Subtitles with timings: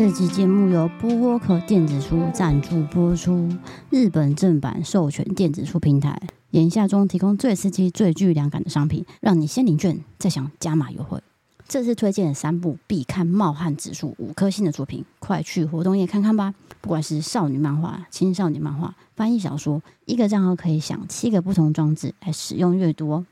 [0.00, 3.48] 这期节目由播客电子书赞助播出，
[3.90, 11.20] 日本正版授权电子书平台，眼下中提供最刺激、最具量感的商品，让你先领券再享加码优惠。
[11.66, 16.54] 这次推荐的三部必看冒汗指数五颗星的作品，快去活动页看看吧！
[16.80, 23.26] 不管是少女漫画、青少年漫画、翻译小说，一个账号可以享七个不同装置来使用阅读哦。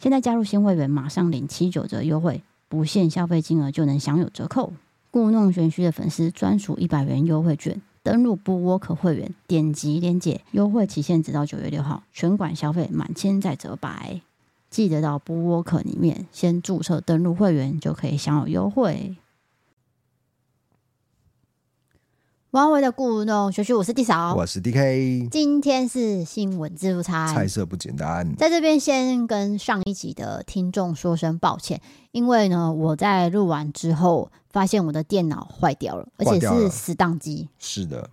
[0.00, 4.72] 现在加入新会员，马上领七九折优惠，不限消费金额就能享有折扣。
[5.12, 14.20] 故弄玄虚的粉丝专属一百元优惠券，登录不沃客会员，点击链接，优惠期限直到九月六号，全馆消费满千再折百。
[14.70, 19.16] 记得到不沃客里面先注册登录会员，就可以享有优惠。
[22.52, 25.28] 王维的故弄玄虚，我是 D 嫂，我是 DK。
[25.28, 28.34] 今天是新闻自助餐，菜色不简单。
[28.34, 37.48] 在这边先跟上一集的听众说声抱歉，因为呢，我在录完之后发现我的电脑坏掉了，而且是死宕机。
[37.60, 38.10] 是的，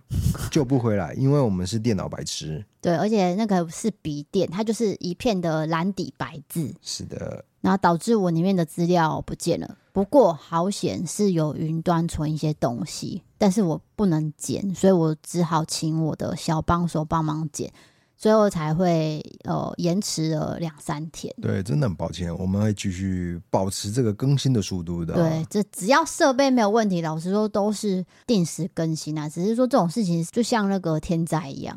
[0.52, 2.64] 救不回来，因为我们是电脑白痴。
[2.80, 6.72] 对，而且那个是笔电，它就是一片的蓝底白字。
[6.80, 7.44] 是的。
[7.60, 9.76] 然后导致我里面的资料不见了。
[9.98, 17.68] 不过好险是有云端存一些东西，但是我不能剪，所以我只好请我的小帮手帮忙剪，
[18.16, 21.34] 所以我才会呃延迟了两三天。
[21.42, 25.14] 对，真的很抱歉，我们会继续保持这个更新的速度的。
[25.14, 29.28] 对，这只要设备没有问题，老实说都是定时更新啊。
[29.28, 31.76] 只是说这种事情就像那个天灾一样。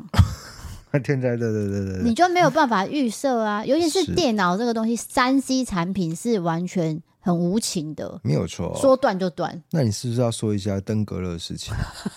[1.02, 9.62] 天灾，对对对对，你就没有办法预设啊，尤其是电脑这个东西，三 C 产品是完全很无情的，没有错，说断就断。
[9.70, 11.72] 那你是不是要说一下登革热的事情？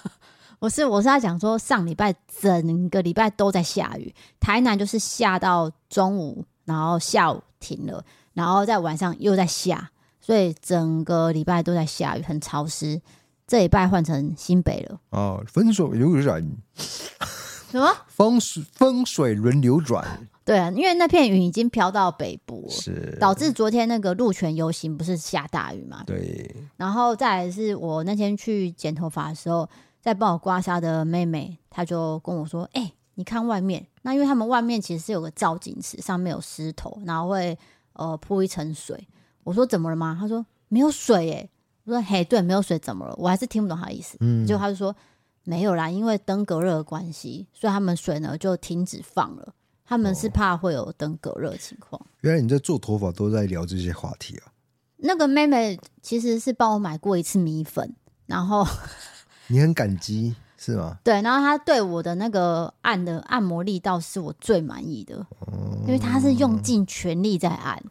[0.59, 12.99] 我是我是要讲说，上礼拜整个礼拜都在下雨，台南就是下到中午，然后下午停了，然后在晚上又在下，所以整个礼拜都在下雨，很潮湿。
[13.45, 16.57] 这礼拜换成新北了，哦，分手有人。
[16.75, 20.27] 什么风水风水轮流转？
[20.45, 26.03] 对啊，因为那片云已经飘到北部，是导致昨天那个鹿泉游行不是下大雨嘛？
[26.05, 26.55] 对。
[26.77, 29.67] 然后再来是我那天去剪头发的时候，
[29.99, 37.57] 在帮我刮痧的妹妹，她就跟我说：“哎、欸，你看外面，那因为他们外面其实是有个造景池，上面有石头，然后会
[37.93, 39.07] 呃铺一层水。”
[39.43, 41.49] 我说：“怎么了吗？”她说：“没有水。”哎，
[41.85, 44.15] 我说：“嘿，对，没有水，怎么了？”我还是听不懂她的意思。
[44.19, 44.95] 嗯，结果她就说。
[45.47, 49.53] 没有啦，因为登革热的关系，所以他们水呢就停止放了。
[49.87, 52.01] 他们是怕会有登革热情况。
[52.21, 54.51] 原来你在做头发都在聊这些话题啊？
[54.97, 57.93] 那个妹妹其实是帮我买过一次米粉，
[58.25, 58.65] 然后
[59.47, 60.97] 你很感激是吗？
[61.03, 67.81] 对，然后她对我的那个按的按摩力道是我最满意的，哦，因为她是用尽全力在按。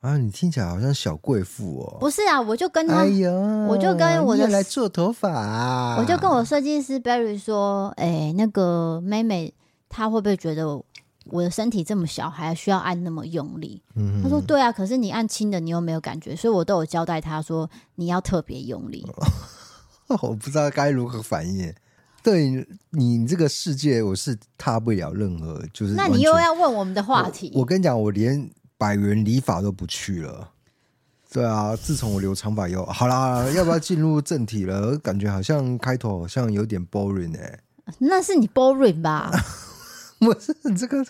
[0.00, 1.98] 啊，你听起来好像小贵妇哦。
[2.00, 3.32] 不是啊，我就跟他，哎呦，
[3.68, 9.52] 我就跟我的来做头发啊，我就跟我设计师 Barry 说，哎，那个妹妹
[9.88, 10.80] 她会不会觉得
[11.30, 13.82] 我的身体这么小，还需要按那么用力？
[13.94, 19.06] 嗯，他说对啊，可是你按轻的，你又没有感觉，所以我都有交代他说你要特别用力。
[20.22, 21.72] 我不知道该如何反应。
[22.22, 27.52] 对你这个世界，我是踏不了任何，就是那你又要问我们的话题？
[27.54, 28.50] 我，我跟你讲，我连。
[28.78, 30.50] 百元理法都不去了，
[31.32, 34.98] 对啊，自从我留长发以后，好啦，要不要进入正题了？
[34.98, 37.60] 感觉好像开头好像有点 boring 哎、欸，
[38.00, 39.30] 那是你 boring 吧？
[40.34, 41.06] 不是你这个，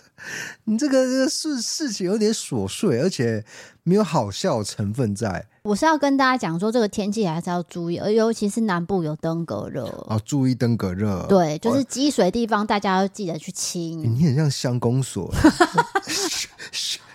[0.65, 3.43] 你这个这个事事情有点琐碎，而且
[3.83, 5.47] 没有好笑成分在。
[5.63, 11.25] 我是要跟大家讲说，这个天气还是要注意，而尤其是南部有登革热哦，注意登革热。
[11.27, 13.99] 对，就是积水地方，大家要记得去清。
[13.99, 15.33] 你很像乡公所。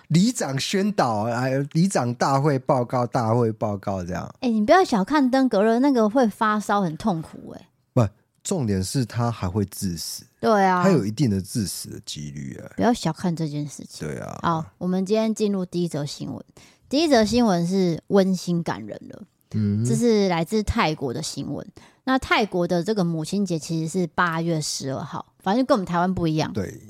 [0.09, 4.25] 里长宣导，哎，里长大会报告，大会报告这样。
[4.41, 7.59] 哎、欸，你不要小看登革热，那个会发烧，很痛苦、欸。
[7.59, 8.13] 哎，不，
[8.45, 10.25] 重点是它还会致死。
[10.43, 12.59] 对啊，它有一定的致死的几率。
[12.59, 14.09] 啊，不要小看这件事情。
[14.09, 14.37] 对啊。
[14.43, 16.45] 好，我们今天进入第一则新闻。
[16.89, 19.23] 第一则新闻是温馨感人的，
[19.53, 21.65] 嗯，这是来自泰国的新闻。
[22.03, 26.53] 那泰国的这个母亲节其实是八月十二号，反正跟我们台湾不一样。
[26.53, 26.89] 对。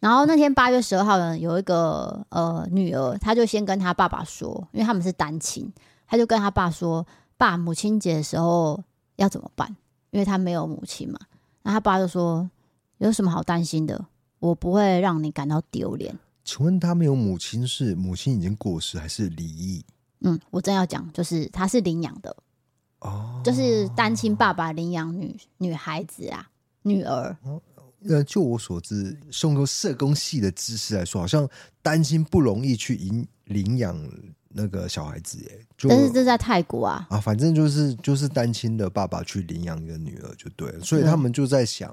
[0.00, 5.72] 然后那天八月十二号呢，有一个呃女儿，她就先跟她爸爸说，因为他们是单亲，
[6.08, 7.06] 她就跟她爸说
[7.38, 8.82] ：“爸，母亲节的时候
[9.14, 9.76] 要怎么办？
[10.10, 11.20] 因为她没有母亲嘛。”
[11.72, 12.50] 他爸就说
[12.98, 14.06] ：“有什么好担心的？
[14.38, 19.84] 我不会让你感到丢脸。”请问他没有母亲是母亲已经过世还是离异？
[20.20, 22.34] 嗯，我正要讲，就是他是领养的
[23.00, 26.50] 哦，就是单亲爸爸领养女女孩子啊，
[26.82, 27.36] 女儿。
[27.42, 27.60] 哦
[28.08, 31.48] 呃，就我所知，送个社工系的知识来说，好像
[31.82, 33.96] 单亲不容易去领领养
[34.50, 41.90] 那个小孩子，耶，就但是这在泰国啊啊，反正就是就是单亲的爸爸去领养一个女儿就对了，所以他们就在想，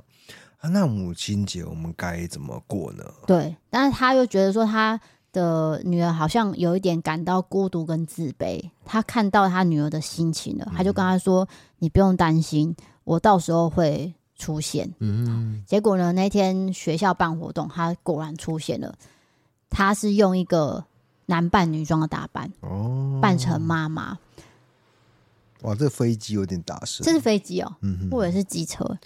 [0.60, 3.04] 啊，那母亲节我们该怎么过呢？
[3.28, 4.98] 对，但是他又觉得说他
[5.34, 12.74] 的女儿好像有一点感到孤独跟自卑，他看到他女儿的心情了，他就跟他说：“嗯、你不用担心，
[13.04, 18.96] 我到时候会出现。”嗯，结果呢，那天学校办活动，他果然出现了，
[19.70, 20.86] 他是用一个。
[21.28, 24.18] 男扮女装的打扮，哦，扮成妈妈。
[25.62, 27.04] 哇，这飞机有点大声。
[27.04, 28.98] 这是飞机哦，嗯哼，或者是机车。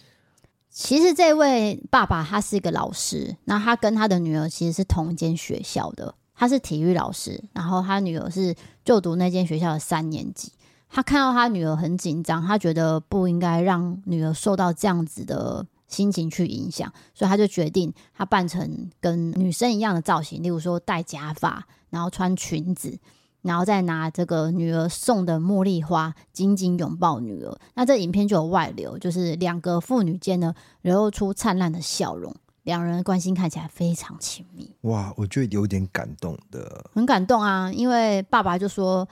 [0.69, 10.51] 其实这位爸爸他是一个老师，那他跟他的女儿其实是同一间学校的，他是体育老师，然后他女儿是就读那间学校的三年级。
[10.89, 15.65] 他看到他女儿很紧张，他觉得不应该让女儿受到这样子的。
[15.89, 22.97] 心情去影响，所以他就决定他扮成跟女生一样的造型，例如说戴假发，然后穿裙子，
[23.41, 27.59] 然后再拿这个女儿送的茉莉花紧紧拥抱女儿。
[27.73, 30.53] 那这影片就有外流，就是两个父女间呢
[30.83, 32.33] 流露出灿烂的笑容，
[32.63, 34.71] 两人的关心看起来非常亲密。
[34.81, 39.07] 哇，我觉得有点感动的，很感动啊，因为爸爸就说。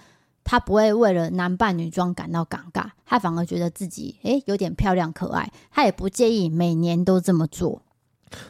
[0.50, 7.82] 他不会为了男扮女装感到尴尬，他反而觉得自己诶有点漂亮可爱，他也不介意每年都这么做。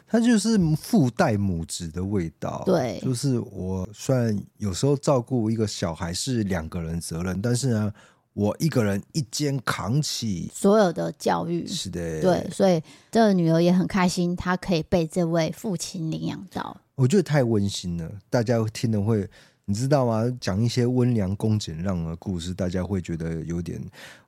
[0.06, 7.92] 他就是父代母职的味道，对，就是我虽然有时候照顾一个小孩是两个人责任，但是呢，
[8.32, 12.80] 我一个人一肩扛起所有的教育，是的，对，所以
[13.10, 16.76] 这个女儿也很开心，她可以被这位父亲领养到。
[16.94, 19.28] 我觉得太温馨了，大家听了会。
[19.70, 20.24] 你知道吗？
[20.40, 23.78] 讲一些温良恭俭让的故事，大家会觉得有点。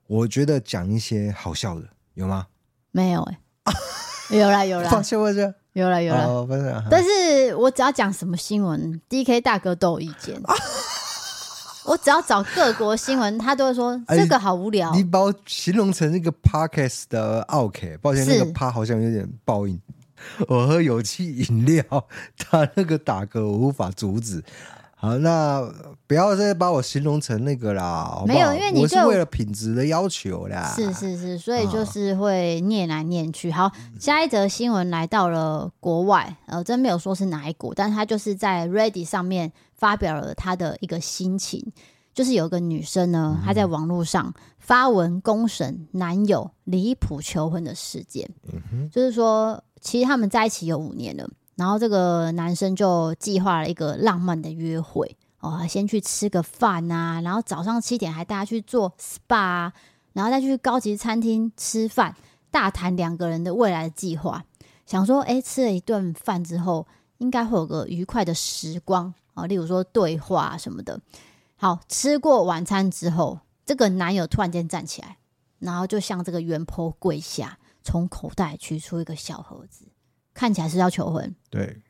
[0.07, 2.47] 我觉得讲一些好笑的，有吗？
[2.91, 3.39] 没有哎、
[4.33, 6.25] 欸，有啦 有啦，抱歉抱歉，有啦有啦。
[6.25, 6.47] 哦、
[6.91, 10.37] 但是我只要讲什么新闻，DK 大哥都有意见。
[10.45, 10.55] 啊、
[11.89, 14.95] 我只要找各国新闻，他都会说这个好无聊。
[14.95, 19.81] 你，把我形容成那个 parkas 的 OK，抱歉，那个趴好像有点报应。
[20.49, 21.83] 我喝有气饮料，
[22.37, 24.45] 他那个打嗝我无法阻止。
[25.01, 25.67] 好，那
[26.07, 28.27] 不要再把我形容成那个啦，好好？
[28.27, 30.75] 没有，因为你我是为了品质的要求啦。
[30.77, 33.51] 是是是，所以就是会念来念去。
[33.51, 41.73] 好，下一则新闻来到了国外，呃，真没有说是哪一国，但他就是在 Reddit 上面发表了他的一个心情，
[42.13, 48.29] 就是有个女生呢，她在网络上发文公审男友离谱求婚的事件，
[48.93, 51.27] 就是说，其实他们在一起有五年了。
[51.61, 59.71] 然后这个男生就计划了一个浪漫的约会哦，先去吃个饭啊，然后早上七点还带他去做 SPA，
[60.15, 62.17] 然后再去高级餐厅吃饭，
[62.51, 64.43] 大谈两个人的未来的计划。
[64.87, 66.87] 想说，哎，吃了一顿饭之后，
[67.19, 70.99] 应该会有个愉快的时光啊，例如说对话什么的。
[71.57, 75.19] 好，吃过晚餐之后，这个男友突然间站起来，
[75.59, 79.85] 然后就向这个圆坡跪下，从口袋取出一个小盒子。
[80.35, 81.83] 看起来是要求婚，对，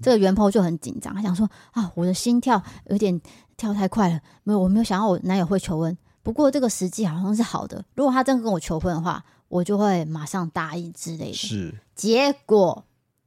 [0.00, 3.20] 这个原 PO 就很紧张，他想说啊，我的心跳有点
[3.56, 5.96] 跳太快了，没有，我没有想到我男友会求婚。
[6.22, 11.34] 不过这个时机好像是好的，如果他真的跟我求婚的话，我就会马上答应之类的。
[11.34, 12.84] 是，结果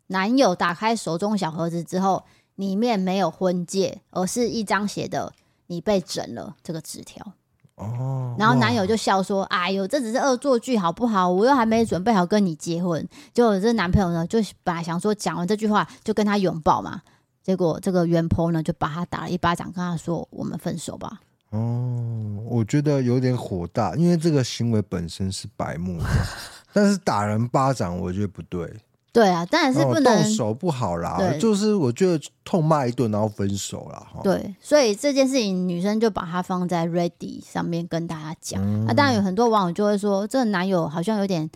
[0.08, 2.24] 男友打开手中小盒子之后，
[2.56, 5.34] 里面没有婚戒，而是一张写的
[5.68, 7.34] “你被整了”这个纸条。
[7.82, 11.30] 哦，然后男友就笑说：“哎呦，这只是恶作剧，好不好？
[11.30, 17.02] 我又还没准备好跟你结婚。”结果这男朋友呢，就本来想说讲完这句话就跟他拥抱嘛，
[17.44, 21.20] 结果这个原 PO 呢就把他打了一巴掌，跟他说：“我们分手吧。”
[21.52, 26.00] 哦，我觉得有点火大，因为这个行为本身是白目，
[26.72, 28.74] 但是打人巴掌我觉得不对。
[29.13, 31.20] 对啊，当然是不能、哦、动手不好啦。
[31.38, 34.08] 就是我觉得痛骂一顿，然后分手啦。
[34.24, 38.63] 对，所以这件事情女生就把它放在 ready 上面跟大家讲。
[38.63, 41.50] 嗯、啊，当然有很多网友就会说，这个男友好像有点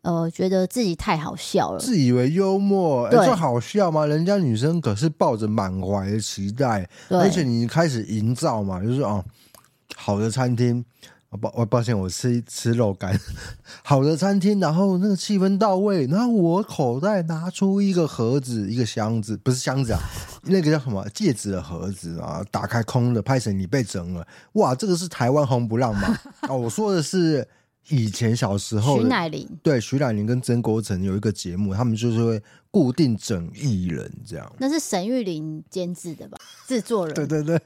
[0.00, 3.08] 呃，觉得自己太好笑了，自以为幽默。
[3.10, 4.06] 对，这好笑吗？
[4.06, 9.22] 人家女生可是抱着满怀的期待，而且你开始营造嘛，就是哦，
[9.94, 10.84] 好的餐厅。
[11.36, 13.18] 抱我抱歉，我吃吃肉干。
[13.82, 20.00] 好的餐厅，然后那个气氛到位，然后我口袋拿出一个盒子，一个箱子，不是箱子啊，
[20.44, 24.26] 那个叫什么戒指的盒子啊，打开空的，拍成你被整了。
[24.52, 26.18] 哇，这个是台湾红不让吗？
[26.48, 27.46] 哦，我说的是
[27.88, 34.52] 以前小时候，徐乃麟对徐乃麟跟曾国成有一个节目，他们就是会固定整艺人这样。
[34.58, 36.38] 那是沈玉琳监制的吧？
[36.66, 37.14] 制作人？
[37.14, 37.60] 对对对。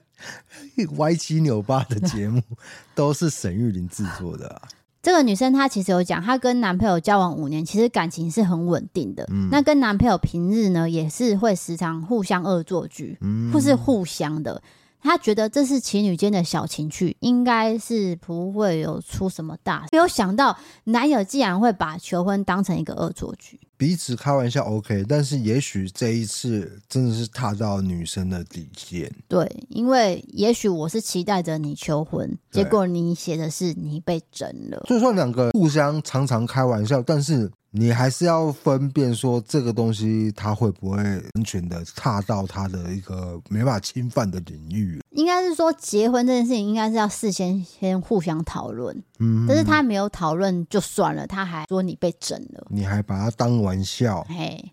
[0.96, 2.42] 歪七扭八的节目
[2.92, 4.62] 都是沈玉琳制作的啊。
[5.00, 9.24] 这个女生她其实有讲，她跟男朋友交往五年，其实感情是很稳定的。
[9.30, 14.60] 嗯，那跟男朋友平日呢，也是会时常互相恶作剧，嗯，或是互相的。
[15.02, 19.88] 他觉得这是情侣间的小情趣，应该是不会有出什么大事。
[19.92, 23.60] 没有想到男友竟然会把求婚当成一个恶作剧。
[23.76, 29.08] 彼此开玩笑 OK，但是也许这一次真的是踏到女生的底线。
[29.28, 34.84] 对，因为也许我是期待着你求婚，结果你写的是你被整了。
[34.88, 37.48] 就算两个互相常常开玩笑，但是。
[37.70, 45.00] 你还是要分辨说这个东西，它会不会完全的踏到他的一个没办法侵犯的领域？
[45.10, 48.96] 应该是说结婚这件事情，应该是要事先先互相讨论。
[49.18, 54.26] 嗯，但是他没有讨论就算了，他还说你被整了，你还把他当玩笑。
[54.28, 54.64] 嘿。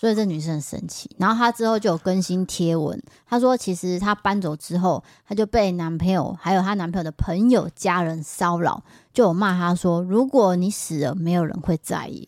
[0.00, 12.26] 所以这女生很生气，然后她之后就有更新贴文，她说其实她搬走之后，她就被男朋友还有她男朋友的朋友家人骚扰，就有骂她说，如果你死了，没有人会在意，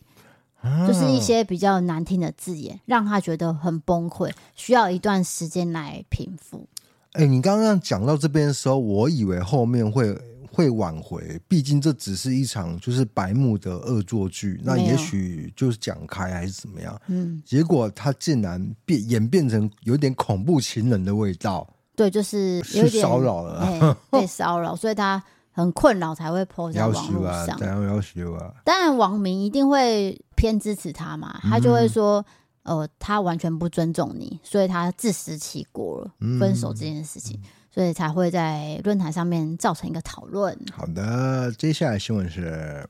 [0.61, 6.67] 啊、就是一些比较难听的字眼，让她觉得很崩溃，需要一段时间来平复。
[7.13, 10.15] 哎、欸，你刚刚讲到这边的时候，我以为后面会。
[10.53, 17.01] 会挽回，毕竟这只是一场就是白目的恶作剧，那也许就是讲开还是怎么样。
[17.07, 21.67] 嗯，结果他竟然变演变成有点恐怖情人的味道。
[21.95, 27.59] 对，就是有点骚扰了，欸、 被骚扰，所以他很困扰才会 po 在网络上。
[27.59, 28.53] 要求啊！
[28.63, 32.23] 当然，网民一定会偏支持他嘛，他就会说，
[32.63, 37.39] 嗯、呃，他完全不尊重你，所以他自食其果了，分手这件事情。
[37.41, 40.55] 嗯所以才会在论坛上面造成一个讨论。
[40.71, 42.87] 好的，接下来新闻是，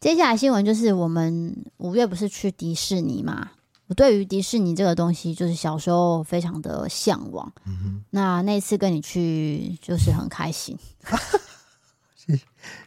[0.00, 3.50] 接下来新闻就是我们五月不是去迪士尼嘛？
[3.88, 7.52] 我对于迪士尼这个东西，就是小时候非常的向往。
[7.66, 10.78] 嗯哼，那那次跟你去就是很开心。
[12.16, 12.38] 谢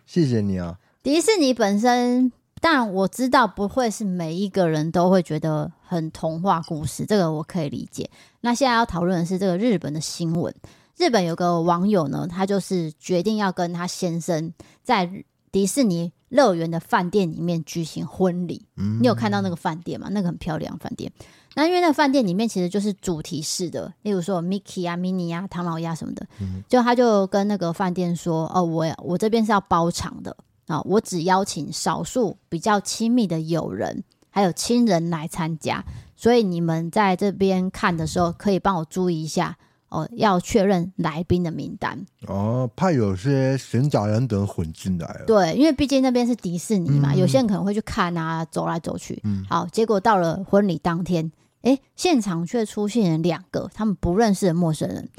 [0.05, 0.77] 谢谢你啊！
[1.03, 8.09] 迪士尼本身，当然我知道不会是每一个人都会觉得很童话故事，这个我可以理解。
[8.41, 10.53] 那现在要讨论的是这个日本的新闻。
[10.97, 15.09] 日本有个网友呢，他就是决定要跟他先生在
[15.51, 18.65] 迪士尼乐园的饭店里面举行婚礼。
[18.77, 20.07] 嗯，你有看到那个饭店吗？
[20.11, 21.11] 那个很漂亮饭店。
[21.55, 26.25] 那因为那个饭店里面其实就是主题式的，例如说 Mickey 啊、Minnie 啊、唐老鸭什么的。
[26.39, 35.83] 嗯，就他就跟那个饭店说：“哦，我我这边是要包场的啊，我只邀请少数比较亲密的友人还有亲人来参加，
[36.15, 39.57] 所以你们在这边看的时候可以帮我注意一下。”
[39.91, 45.25] 哦，要确认来宾的名单哦，怕有些闲杂人等混进来了。
[45.25, 49.19] 对，因为毕竟那边是迪士尼嘛，嗯、有些人可能会去看啊，走来走去。
[49.25, 51.29] 嗯，好，结果到了婚礼当天，
[51.63, 55.09] 哎，现场却出现了两个他们不认识的陌生人。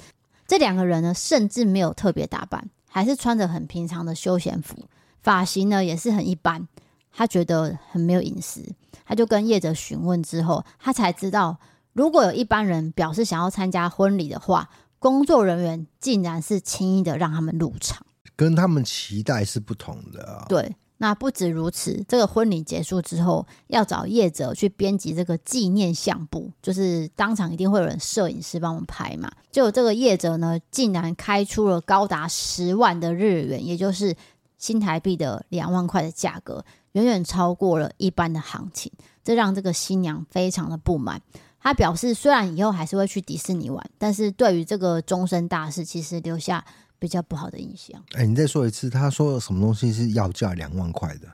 [0.47, 4.76] 这两个人呢，甚至没有特别打扮，还是穿着很平常的休闲服，
[5.23, 6.67] 发型呢也是很一般。
[7.14, 8.64] 他觉得很没有隐私，
[9.05, 11.59] 他就跟业者询问之后，他才知道。
[11.92, 20.46] 如果有一般人表示想要参加婚礼的话，工作人员竟然是轻易的让他们入场，跟他们期待是不同的啊。
[20.49, 29.30] 对，那不止如此，这个婚礼结束之后，要找业者去编辑这个纪念相簿，就是当场一定会有人摄影师帮我们拍嘛。
[29.50, 34.14] 就这个业者呢，竟然开出了高达十万的日元，也就是
[34.56, 38.90] 新台币的两万块的价格，远远超过了一般的行情，
[39.25, 41.20] 这让这个新娘非常的不满。
[41.62, 46.64] 他表示，虽然以后还是会去迪士尼玩，但是对于这个终身大事，其实留下
[46.99, 48.02] 比较不好的印象。
[48.14, 51.28] 哎、欸，你再说一次，他说什么东西是要价两万块的？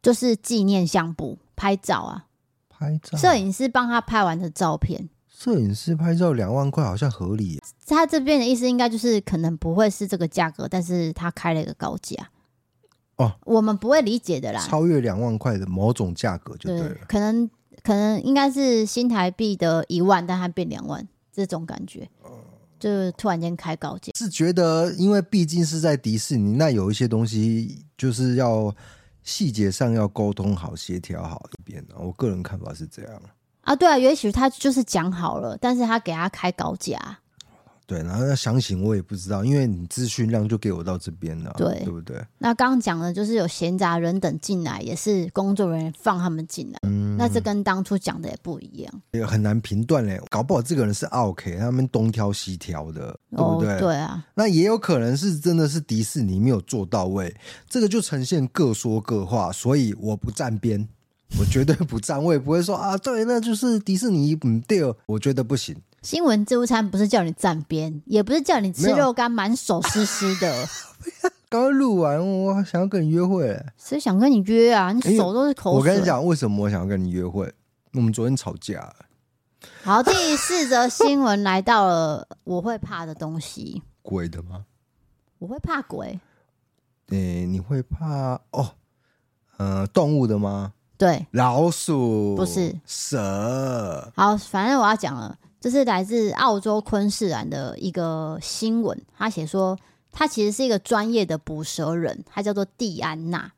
[0.00, 2.26] 就是纪念相簿拍照啊，
[2.70, 5.10] 拍照，摄影师帮他拍完的照片。
[5.28, 7.60] 摄影师拍照两万块，好像合理。
[7.86, 12.30] 他这边的意思应该就是可能不会是这个价格，但是他开了一个高价。
[13.16, 17.50] 哦，我们不会理解的啦，超越两万块的某种价格就对了，对，可能。
[17.82, 22.08] 可能应该是新台币的一万，但它变两万，这种感觉，
[22.78, 24.12] 就突然间开高价。
[24.16, 28.74] 是觉得，因为毕竟是在迪士尼，那有一些东西就是要
[29.22, 31.84] 细节上要沟通好、协调好一边。
[31.96, 33.22] 我个人看法是这样
[33.62, 37.18] 啊，对啊，也许他就是讲好了，但是他给他开高价。
[37.92, 42.16] 对，然后要详情我也不知道，因为你资讯量就给我到这边了，对，对不对？
[42.38, 50.18] 那刚刚讲的就是有闲杂人等进来，也是工作人员放他们进来，嗯，那这跟当初讲的也不一样，也很难评断嘞。
[50.30, 53.74] 搞不好这个人是 OK，他们东挑西挑的，对不对？
[53.74, 57.34] 哦，对啊，那也有可能是真的是迪士尼没有做到位，
[57.68, 60.88] 这个就呈现各说各话，所以我不站边，
[61.38, 65.76] 我绝对不站，我也不会说啊，对，那就是迪士尼不对，我觉得不行。
[66.02, 70.66] 新闻自助餐不是叫你站边，也不是叫你吃肉干满手湿湿的。
[71.48, 73.56] 刚刚录完，我想要跟你约会。
[73.76, 74.92] 谁想跟你约啊？
[74.92, 75.78] 你手都是口水。
[75.78, 77.52] 我跟你讲，为什么我想要跟你约会？
[77.92, 78.92] 我们昨天吵架。
[79.84, 84.64] 好，第四则新闻来到了我会怕的东西，鬼的吗？
[85.38, 86.18] 我会怕鬼。
[87.10, 88.72] 诶、欸，你会怕哦？
[89.58, 90.72] 呃，动物的吗？
[90.98, 94.10] 对，老鼠不是蛇。
[94.16, 99.00] 好，反正我要讲了，这是来自澳洲昆士兰的一个新闻。
[99.16, 99.78] 他写说，
[100.10, 103.52] 他其实是一个专业的捕蛇人，他叫做蒂安娜。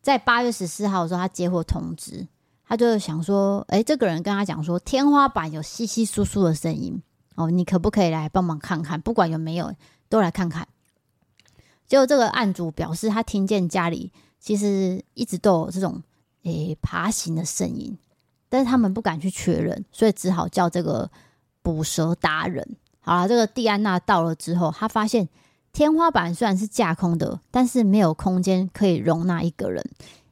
[0.00, 2.24] 在八月十四号的时候，他接获通知，
[2.68, 7.02] 他就想说，哎，这个人跟他讲说，天花板有窸窸窣窣的声音
[7.34, 9.00] 哦，你可不可以来帮忙看看？
[9.00, 9.74] 不管有没有，
[10.08, 10.68] 都来看看。
[11.88, 16.00] 结果这个案主表示，他听见家里其实一直都有这种。
[16.44, 17.98] 诶，爬行的声音，
[18.48, 21.10] 但是他们不敢去确认，所以只好叫这个
[21.62, 22.76] 捕蛇达人。
[23.00, 25.28] 好了，这个蒂安娜到了之后，他发现
[25.72, 29.84] 天花板虽然是架空的，但是没有空间可以容纳一个人，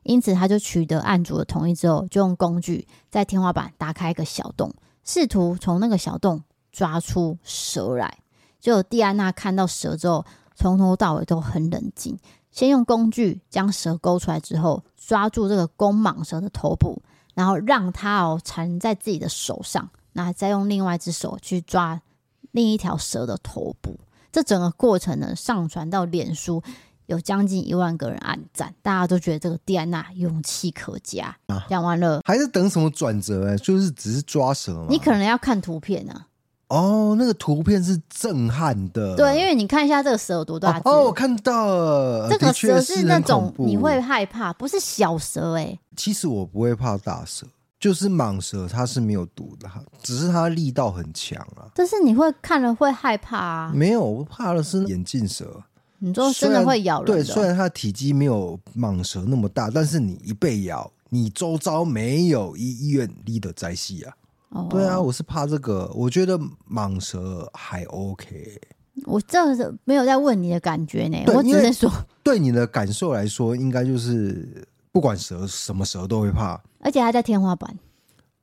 [0.02, 4.72] 因此他就取得案主的同意之后，就用工具在天花板打开一个小洞，
[5.04, 6.42] 试图从那个小洞
[6.72, 8.18] 抓出蛇来。
[8.60, 12.18] 结果蒂安娜看到蛇之后，从头到尾都很冷静。
[12.50, 17.00] 先用工具将蛇勾出来之后，抓住这个公蟒蛇的头部，
[17.34, 22.02] 然后让它哦缠在自己的手上，那再用另外一只手去抓
[22.50, 23.96] 另一条蛇的头部。
[24.32, 26.60] 这整个过程呢，上传到脸书，
[27.06, 31.36] 有将近一万个人按赞，大家都觉得这个蒂安娜勇气可嘉。
[31.46, 33.48] 啊、讲完了，还是等什么转折？
[33.48, 34.86] 哎，就是只是抓蛇吗？
[34.90, 36.26] 你可能要看图片啊。
[36.66, 40.88] 哦，那个图片是震撼的，对，因为你看一下这个蛇有多大只。
[40.88, 45.80] 哦，我看到了，这个蛇是那种你会害怕，不是小蛇哎、欸。
[45.96, 47.46] 其实我不会怕大蛇，
[47.78, 49.70] 就是蟒蛇，它是没有毒的，
[50.02, 51.70] 只是它力道很强啊。
[51.74, 53.72] 但是你会看了会害怕啊？
[53.74, 55.62] 没有，我怕的是眼镜蛇。
[56.00, 57.06] 你说真的会咬人？
[57.06, 64.14] 对，虽然它的体积没有蟒蛇那么大，但是你一被咬，你周遭没有医院立的灾系啊。
[64.50, 65.90] Oh, 对啊，我是怕这个。
[65.94, 66.38] 我觉得
[66.70, 68.60] 蟒蛇还 OK。
[69.04, 77.78] 我这是没有在问你的感觉呢，我只是说，对你的感受来说，应该就是不管蛇什么蛇都会怕，而且还在天花板。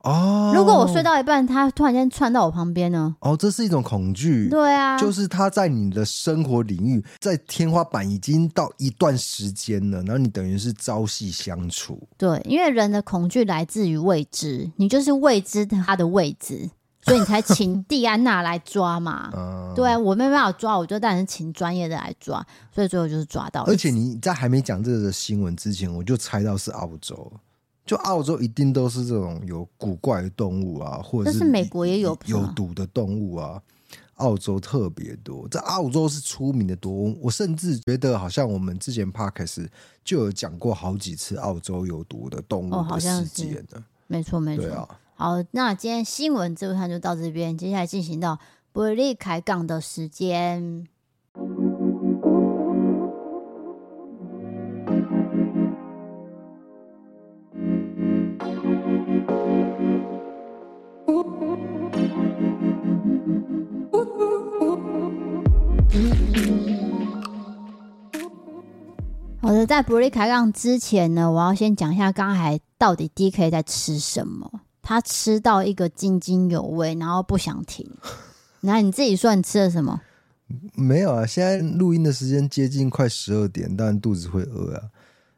[0.02, 3.16] 哦，如果我睡到一半，它突然间窜到我旁边呢？
[3.20, 4.48] 哦，这是一种恐惧。
[4.48, 12.00] 对啊，就是它在你的生活领域，在天花板已经到一段时间了，然后你等于是朝夕相处。
[12.16, 16.70] 对，因为人的恐惧来自于未知，你就是未知它的位置，
[17.06, 19.30] 所以你才请蒂安娜来抓嘛。
[19.34, 23.62] 嗯，对啊，我没办法抓，我就当然是请专业的来抓，所以最后就是抓到。
[23.62, 27.32] 而且你在还没讲这个新闻之前，我就猜到是澳洲。
[27.86, 33.62] 就澳洲一定都是这种有古怪的动物啊，或者是，是美国也有有毒的动物啊。
[34.16, 37.14] 澳洲特别多，在澳洲是出名的多。
[37.20, 39.68] 我甚至觉得好像我们之前 Podcast
[40.02, 43.80] 就有讲过好几次澳洲有毒的动物的事件的。
[44.06, 44.64] 没错没错。
[44.64, 44.88] 对啊。
[45.18, 48.38] 好，那今天新闻这部分就到这边，接下来进行到
[48.70, 50.86] 不利开杠的时间。
[69.40, 74.60] 好的，在不利开杠之前呢，我要先讲一下刚才到底 DK 在吃什么。
[74.88, 77.84] 他吃到一个津津有味，然后不想停。
[78.62, 80.00] 那你自己说你吃了什么？
[80.74, 84.82] 没有啊，现在录音的时间接近快十二点，当然肚子会饿啊。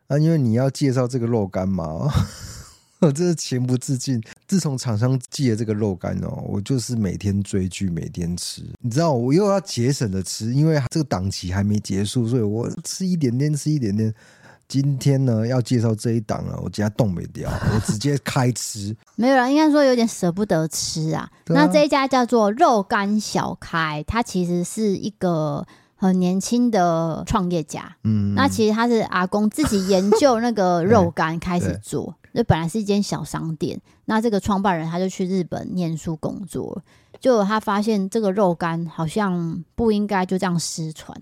[0.08, 2.06] 啊，因为你要介绍这个肉干嘛。
[3.00, 4.22] 我真是情不自禁。
[4.46, 8.62] 自从厂商寄了这个肉干哦，我就是每天追剧，每天吃。
[8.82, 14.12] 你知道，我又要节省的吃，因为这个档期还没结束，所以我吃一点点，吃一点点。
[14.68, 18.94] 今天呢，要介绍这一档了，我直接冻没掉， 我直接开吃。
[19.16, 21.22] 没有啦，应该说有点舍不得吃啊。
[21.22, 27.96] 啊那这一家叫做肉干小开，它其实是一个很年轻的创业家。
[28.04, 32.14] 嗯，那其实他是阿公自己研究那个肉干开始做。
[32.32, 36.82] 那本来是一间小商店，那这个创办人他就去日本念书工作，
[37.18, 41.18] 就他发现这个肉干好像不应该就这样失传，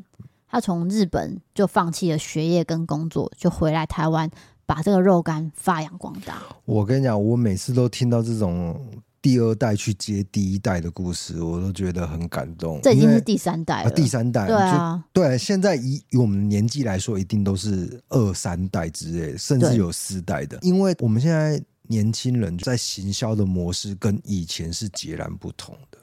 [0.48, 4.30] 他从日本就放弃了学业跟工作，就回来台湾
[4.64, 6.42] 把这个肉干发扬光大。
[6.64, 8.80] 我跟你讲，我每次都听到这种
[9.20, 12.80] 第二代去接第一代的故事，我都觉得很感动。
[12.82, 20.58] 这已经是第三代了，啊、第三代，对啊，对，现在以以我们的年纪来说，一定都是二三代之类，甚至有四代的。
[20.62, 25.98] 因为我们现在年轻人在行销的模式跟以前是截然不同的。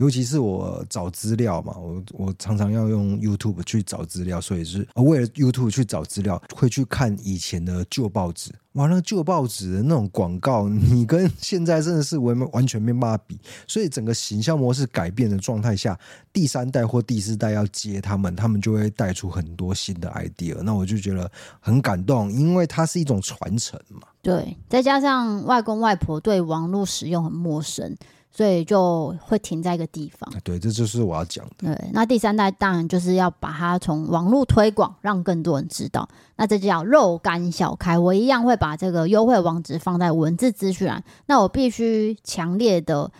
[0.00, 8.50] 尤其是我找资料嘛，我我常常要用 YouTube 去找资料，所以是为了 YouTube 去找资料，会去看以前的旧报纸。
[8.74, 13.38] 哇，那旧报纸的那种广告， 你跟现在真的是完完全没办法比。
[13.66, 15.98] 所以整个行销模式改变的状态下，
[16.32, 20.56] 第三代或第四代要接他们，他们就会带出很多新的 idea。
[20.62, 24.08] 那我就觉得很感动，因为它是一种传承嘛。
[24.22, 27.94] 对，再加上外公外婆对网络使用很陌生。
[28.32, 30.32] 所以就会停在一个地方。
[30.44, 31.74] 对，这就是我要讲的。
[31.74, 36.08] 对，那第三代当然就是要把它从网络推广，让更多人知道。
[36.36, 41.02] 那这就叫肉干小开，我一样会把这个优惠网址放在文字资讯栏。
[41.26, 43.10] 那我必须强烈的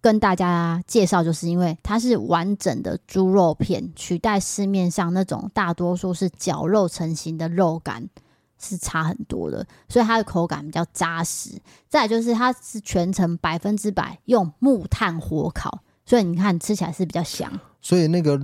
[0.00, 8.08] 跟大家介绍，就是因为它是完整的猪肉片，取代市面上那种大多数是绞肉成型的肉干。
[8.62, 11.50] 是差很多的，所以它的口感比较扎实。
[11.88, 17.52] 再就是它是全程百分之百用木炭火烤，所以你看吃起来是比较香。
[17.80, 18.40] 所以那个。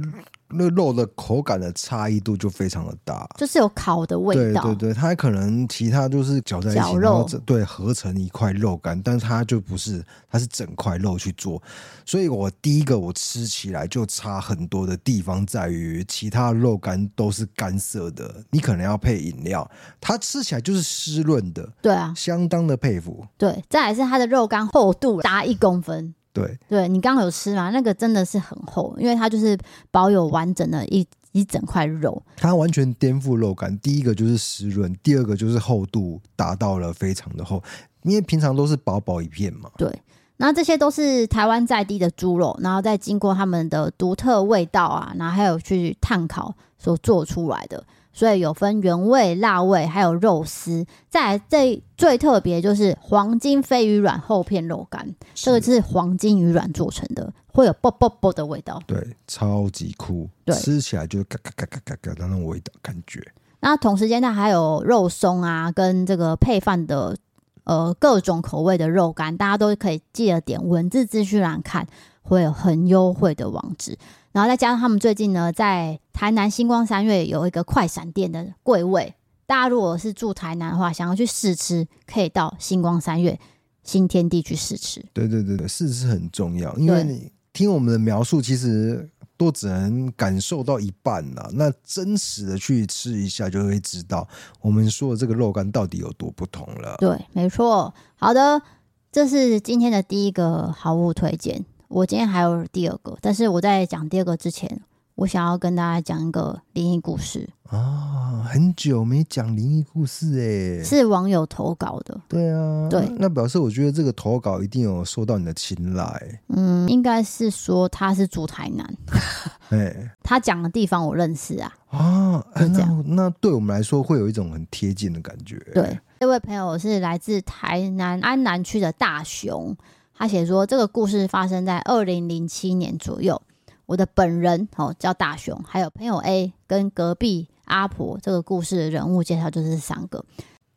[0.51, 4.63] 那肉的口感的差异度就非常的大，就是有烤的味道。
[4.63, 11.63] 对对对，它可能其他就是搅在一起，然后，对，合成一块肉干，但是它就不是，它是整块肉去做。
[12.07, 21.69] 所以我第一个我吃起来就差很多的地方在于，其他肉干都是干涩的，你可能要配饮料，它吃起来就是湿润的。
[21.83, 23.27] 对啊，相当的佩服。
[23.37, 26.15] 对，再来是它的肉干厚度达一公分。
[26.41, 27.71] 对，对你刚刚有吃吗？
[27.71, 29.59] 那个真的是很厚，因为它就是
[29.91, 32.23] 保有完整的一一整块肉。
[32.37, 37.63] 它完全颠覆肉感，第一个就是湿润，第二个就是厚度达到了非常的厚，
[38.03, 39.71] 因为平常都是薄薄一片嘛。
[39.77, 39.91] 对，
[40.37, 47.85] 那这些都是台湾在地的猪肉，然后再经过他们的独特味道啊，然后还有去炭烤所做出来的。
[48.19, 50.85] 所以有分原味、辣味，还有肉丝。
[51.09, 58.83] 再来最最特别就是黄金飞鱼卵厚片肉干，这个是黄金鱼卵做成的，会有啵啵啵的味道。
[58.89, 60.29] 对，超级酷。
[60.45, 63.23] 对，吃起来就是嘎嘎嘎嘎嘎嘎的那种味道感觉。
[63.61, 67.17] 那同时间它还有肉松啊，跟这个配饭的
[67.63, 71.87] 呃各种口味的肉干，大家都可以记得点文字资讯栏看，
[72.23, 73.97] 会有很优惠的网址。
[74.39, 79.13] 然后再加上他们最近呢，在台南星光三月有一个快闪店的柜位，
[79.47, 83.37] 大家如果是住台南的话，想要去试吃，可以到星光三月
[83.83, 85.05] 新天地去试吃。
[85.13, 91.51] 对对对对，试吃很重要，因为你听我们的描述，其实都只能感受到一半呐。
[91.55, 94.29] 那真实的去吃一下，就会知道
[94.61, 96.95] 我们说的这个肉干到底有多不同了。
[97.01, 97.93] 对，没错。
[98.15, 98.63] 好的，
[99.11, 101.65] 这是今天的第一个好物推荐。
[101.89, 104.81] 我今天还有第二个，但是我在讲第二个之前，
[105.15, 108.45] 我想要跟大家讲一个灵异故事啊！
[108.49, 112.19] 很久没讲灵异故事哎，是网友投稿的。
[112.29, 116.41] 对啊，对，那表示我觉得这个投稿一定有受到你的青睐。
[116.49, 118.97] 嗯，应该是说他是住台南，
[119.71, 121.75] 哎，他讲的地方我认识啊。
[121.89, 125.59] 啊，那那对我们来说会有一种很贴近的感觉。
[125.75, 129.77] 对，这位朋友是来自台南安南区的大雄。
[130.19, 133.41] 他写说，这个故事发生在二零零七年左右。
[133.87, 138.19] 我的本人哦叫大雄，还有朋友 A 跟隔壁阿婆。
[138.21, 140.25] 这个故事的人物介绍就是三个。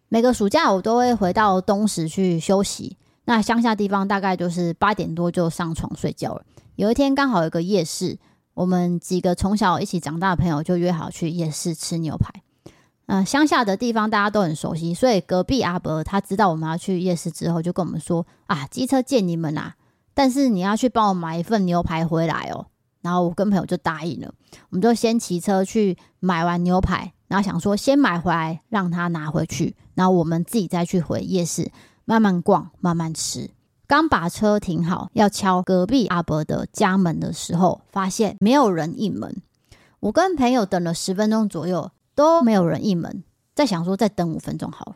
[0.07, 2.95] 每个暑假我都会回到东石去休息。
[3.25, 6.43] 那乡下地方大概就是八点多就上床睡觉了。
[6.75, 8.17] 有一天刚好有个夜市，
[8.53, 12.31] 我们几个从小一起长大的朋友就约好去夜市吃牛排。
[13.11, 19.75] 呃，乡下的地方大家都很熟悉，所以隔壁阿伯他知道我们要去夜市之后，就跟我们说啊，机车借你们啦，
[20.13, 22.67] 但是你要去帮我买一份牛排回来哦。
[23.01, 24.33] 然后我跟朋友就答应了，
[24.69, 31.69] 我们就先骑车去买完牛排，然后想说先买回来让他拿回去，然后我们自己再去回夜市
[32.05, 33.51] 慢慢逛慢慢吃。
[33.87, 39.41] 刚把车停好，要敲隔壁阿伯的家门的时候，发现没有人应门。
[39.99, 41.91] 我跟朋友等了十分钟左右。
[42.15, 43.23] 都没有人应门，
[43.55, 44.95] 在想说再等五分钟好了，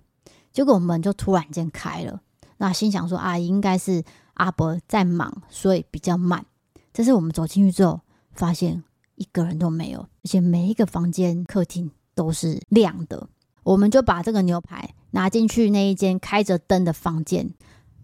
[0.51, 2.21] 结果门就突然间开了。
[2.57, 4.03] 那心想说啊，应该是
[4.35, 6.45] 阿伯在忙，所以比较慢。
[6.91, 7.99] 但是我们走进去之后，
[8.31, 8.83] 发现
[9.15, 13.27] 一个人都没有，而且每一个房间、客厅都是亮的。
[13.63, 17.53] 我们就把这个牛排拿进去那一间开着灯的房间。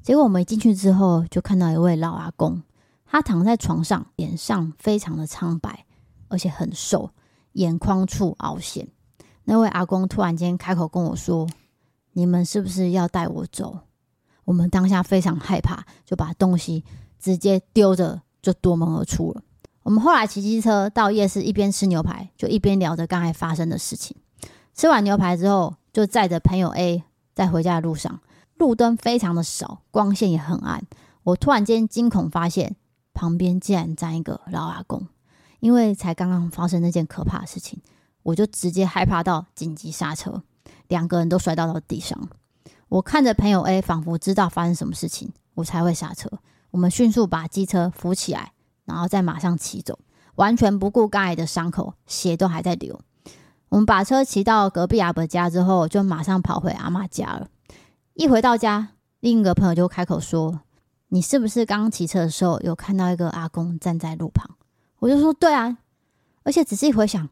[0.01, 2.61] 结果我们一进去之后，就看到一位老阿公，
[3.05, 5.85] 他躺在床上，脸上非常的苍白，
[6.27, 7.11] 而且很瘦，
[7.53, 8.87] 眼眶处凹陷。
[9.45, 11.47] 那位阿公突然间开口跟我说
[12.13, 13.79] ：“你们是不是要带我走？”
[14.45, 16.83] 我们当下非常害怕，就把东西
[17.19, 19.41] 直接丢着，就夺门而出了。
[19.83, 24.15] 我们后来骑机车到夜市，一边吃牛排，就一边聊着刚才发生的事情。
[24.73, 28.19] 吃完牛排之后，就载着朋友 A 在回家的路上，
[28.57, 30.83] 路灯非常的少，光线也很暗。
[31.23, 32.75] 我突然间惊恐发现，
[33.13, 35.07] 旁边竟然站一个老阿公，
[35.59, 37.79] 因为才刚刚发生那件可怕的事情，
[38.23, 40.43] 我就直接害怕到紧急刹车，
[40.87, 42.29] 两个人都摔倒到地上。
[42.89, 46.29] 我看着朋友 A，仿佛知道发生什么事情，我才会刹车。
[46.71, 48.53] 我们迅速把机车扶起来，
[48.85, 49.99] 然后再马上骑走，
[50.35, 52.99] 完全不顾刚才的伤口，血都还在流。
[53.69, 57.47] 我们把车骑到隔壁阿伯家之后，就马上跑回阿妈家了。
[58.13, 58.89] 一回到家，
[59.21, 60.61] 另一个朋友就开口说
[61.07, 64.57] ：“你是不是刚骑车的时候有看到一个阿公站在路旁？”
[64.99, 65.77] 我就说：“对啊，
[66.43, 67.29] 而且仔细回想，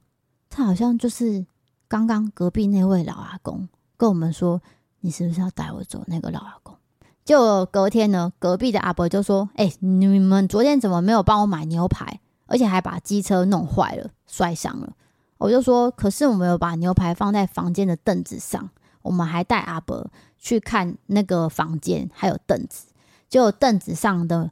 [0.49, 1.45] 他好像就是
[1.87, 4.61] 刚刚隔壁那位老阿公，跟我们说。”
[5.01, 6.03] 你是不是要带我走？
[6.07, 6.75] 那个老阿公，
[7.23, 12.19] 就隔天呢，隔壁的阿伯就说：“哎、你们昨天怎么没有帮我买牛排？
[12.47, 14.91] 而且还把机车弄坏了，摔伤了。”
[15.39, 18.69] 我就说：“可是我们有把牛排放在房间的凳子上，
[19.03, 22.87] 我们还带阿伯去看那个房间，还有凳子，
[23.29, 24.51] 就凳子上的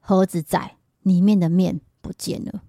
[0.00, 2.62] 盒子在，里面的面不见了。”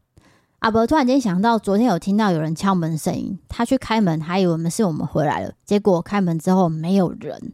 [0.66, 5.54] 阿伯突然间想到，昨天有听到有人敲门的声音，他去开门，还以为我们是我们回来了。
[5.64, 7.54] 结果开门之后没有人。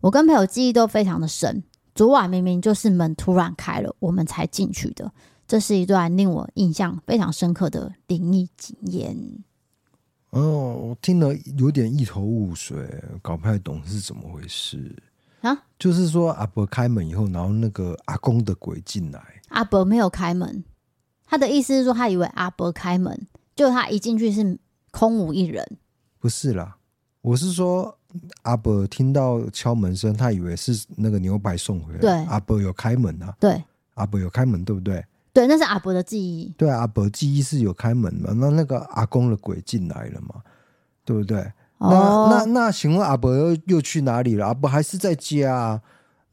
[0.00, 1.64] 我跟朋友记忆都非常的深，
[1.96, 5.10] 昨晚明明就是门突然开了，我们才进去的。
[5.48, 9.18] 这是一段令我印象非常深刻的灵异经验。
[10.30, 12.88] 哦，我听了有点一头雾水，
[13.20, 14.94] 搞不太懂是怎么回事
[15.40, 15.58] 啊？
[15.76, 20.62] 就是说阿伯开门以后，然后那个阿公的鬼进来，阿伯没有开门。
[21.34, 24.56] 他的意思是说，他以为阿伯开门，就他一进去是
[24.92, 25.66] 空无一人。
[26.20, 26.76] 不是啦，
[27.22, 27.98] 我是说
[28.42, 31.98] 阿伯听到敲门声，他以为是那个牛排送回来。
[31.98, 33.34] 对，阿伯有开门啊。
[33.40, 33.60] 对，
[33.94, 35.04] 阿伯有开门，对不对？
[35.32, 36.54] 对，那是阿伯的记忆。
[36.56, 38.32] 对，阿伯记忆是有开门嘛？
[38.36, 40.36] 那那个阿公的鬼进来了嘛？
[41.04, 41.40] 对不对？
[41.78, 44.46] 哦、那那那，请问阿伯又又去哪里了？
[44.46, 45.82] 阿伯还是在家啊？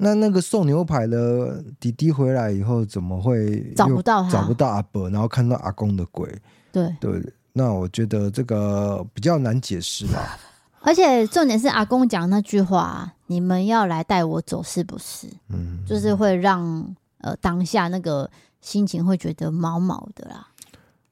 [0.03, 4.29] 那那个送牛排的弟弟回来以后，怎么会找不到他？
[4.31, 6.27] 找不到阿伯，然后看到阿公的鬼。
[6.71, 7.21] 对对，
[7.53, 10.39] 那我觉得这个比较难解释吧。
[10.81, 18.27] 而且重点是阿公讲那句话：“你们要来带我走，是不是？”嗯，就是会让呃当下那个
[18.61, 20.47] 心情会觉得毛毛的啦。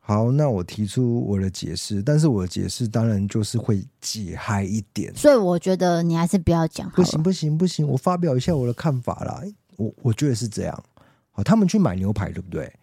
[0.10, 6.90] 好，那我提出我的解释，但是我的解释当然就是会解嗨一点，所以我觉得你还是不要讲。
[6.90, 9.44] 不行不行不行，我发表一下我的看法啦。
[9.78, 10.84] 我我觉得是这样。
[11.30, 12.74] 好，他们去买牛排，对不对？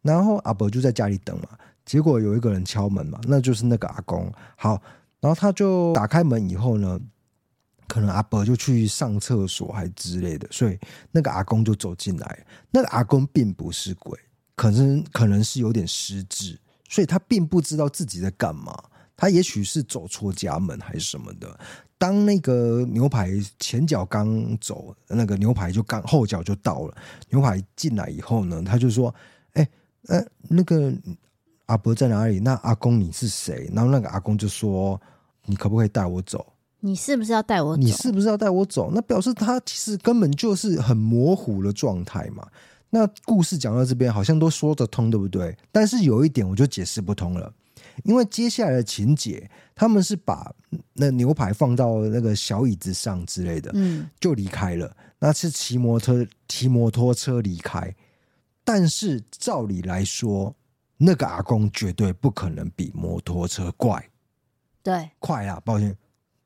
[0.00, 1.50] 然后阿伯就在家里等嘛，
[1.84, 4.32] 结果有一个人敲门嘛，那就是那个阿公。
[4.56, 4.80] 好，
[5.20, 6.98] 然后他就打开门以后呢，
[7.88, 10.78] 可能阿伯就去上厕所还之类的，所以
[11.12, 12.46] 那个阿公就走进来。
[12.70, 14.18] 那个阿公并不是鬼，
[14.56, 16.58] 可能可能是有点失智。
[16.90, 18.76] 所以他并不知道自己在干嘛，
[19.16, 21.58] 他也许是走错家门还是什么的。
[21.96, 26.96] 当那个牛排前脚刚走，那个牛排就刚后脚就到了。
[27.28, 29.14] 牛排进来以后呢，他就说
[29.52, 29.68] ：“哎，
[30.08, 30.92] 呃，那个
[31.66, 32.40] 阿伯在哪里？
[32.40, 35.00] 那阿公你是谁？”然后那个阿公就说
[35.46, 36.54] ：“你可不可以带我走？
[36.80, 37.82] 你是不是要带我走？
[37.82, 38.90] 你是不是要带我走？
[38.92, 42.44] 那表示他其实根本就是很模糊的状态嘛。”
[42.90, 45.56] 那故事讲到这边，好像都说得通，对不对？
[45.70, 47.52] 但是有一点我就解释不通了，
[48.02, 50.52] 因为接下来的情节，他们是把
[50.94, 54.96] 那牛排放到那个小椅子上之类的，嗯，就离开了。
[55.20, 57.94] 那是骑摩托骑摩托车离开，
[58.64, 60.52] 但是照理来说，
[60.96, 64.04] 那个阿公绝对不可能比摩托车快，
[64.82, 65.62] 对，快啊！
[65.64, 65.96] 抱歉，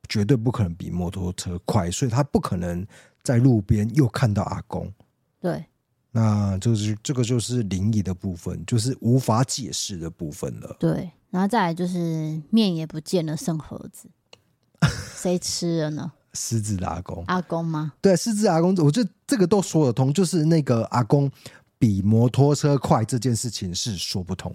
[0.08, 2.86] 绝对不可能比摩托车快，所以他不可能
[3.22, 4.92] 在路边又看到阿公，
[5.40, 5.64] 对。
[6.16, 10.76] 那就是这个就是灵异的部分，就是无法解释的部分了。
[10.78, 14.08] 对，然后再来就是面也不见了，剩盒子，
[15.20, 16.12] 谁吃了呢？
[16.32, 17.94] 狮子的阿公，阿公吗？
[18.00, 21.28] 对，狮子阿公，我觉得这个都说得通，就是那个阿公
[21.80, 24.54] 比摩托车快这件事情是说不通。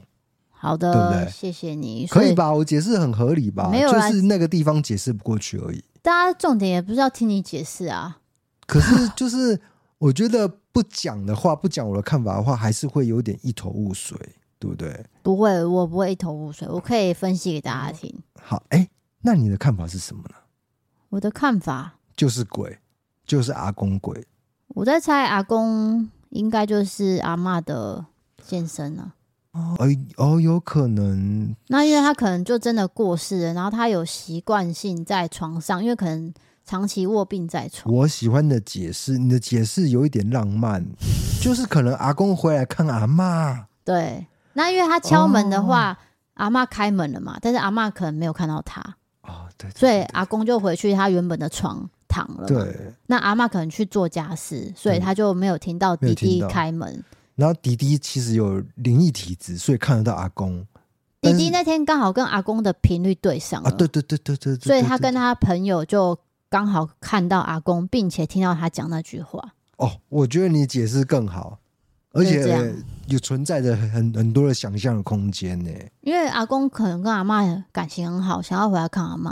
[0.52, 1.30] 好的，对不对？
[1.30, 2.54] 谢谢你，可以吧？
[2.54, 3.70] 我解释很合理吧？
[3.70, 5.84] 没有，就是那个地方解释不过去而已。
[6.02, 8.20] 大家重点也不是要听你解释啊。
[8.66, 9.60] 可是 就是
[10.00, 10.60] 我觉得。
[10.72, 14.16] 不讲的话，不讲我的看法的话，还是会有点一头雾水，
[14.60, 15.06] 对不对？
[15.24, 18.14] 不会，我不会一头雾水，我可以分析给大家听。
[18.40, 18.88] 好，哎，
[19.24, 20.36] 那你的看法是什么呢？
[21.10, 22.78] 我的看法就是鬼，
[23.26, 24.26] 就是阿公鬼。
[24.70, 28.06] 我在猜，阿公应该就是阿妈的
[28.46, 29.16] 现身了。
[29.52, 29.76] 哦，
[30.18, 31.54] 哦，有可能。
[31.68, 36.32] 那因为他可能就真的过世了，然后他有习惯性在床上，因为可能。
[36.70, 40.86] 长期卧病在床，我喜欢的解释，你的解释有一点浪漫，
[41.42, 43.66] 就是可能阿公回来看阿妈。
[43.84, 45.98] 对，那因为他敲门的话，哦、
[46.36, 48.80] 阿妈开门了嘛，但是阿妈可能没有看到他。
[49.24, 52.46] 哦，对，对，对，对，所以阿公就回去他原本的床躺了。
[52.46, 57.04] 对，那阿妈可能去做家事，所以他就没有听到弟弟开门。
[57.34, 60.64] 然后弟弟其实有灵异体质，所以看得到阿公。
[61.20, 66.16] 弟弟那天刚好跟阿公的频率对上了，啊，对对对对对，对，所以他跟他朋友就
[66.50, 69.54] 刚好看到阿公，并且听到他讲那句话。
[69.78, 71.60] 哦，我觉得你解释更好，
[72.12, 72.74] 而且
[73.08, 75.70] 有存在着很很多的想象的空间呢。
[76.02, 79.32] 因为阿公可能跟阿妈感情很好，想要回来看阿妈。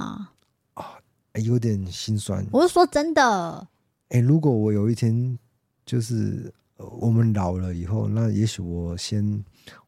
[0.76, 2.46] 啊、哦，有点心酸。
[2.52, 3.68] 我是说真的。
[4.10, 5.38] 哎，如果我有一天
[5.86, 9.44] 就是我们老了以后，那也许我先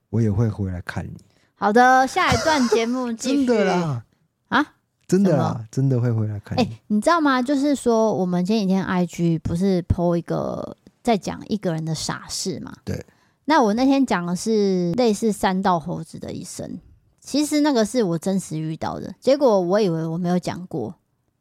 [0.10, 1.14] 我也会回来看你。
[1.56, 3.46] 好的，下一段节目继续。
[3.46, 4.06] 真的啦啊，
[5.10, 6.62] 真的啊，真的会回来看你。
[6.62, 7.42] 哎，你知道吗？
[7.42, 12.72] 就是说，我们前几天 IG 不是 po 一个在讲一个人的傻事嘛？
[12.86, 13.04] 对。
[13.46, 16.80] 那我那天讲的是类似三道猴子的一生，
[17.20, 19.12] 其实那个是我真实遇到的。
[19.20, 20.94] 结果我以为我没有讲过，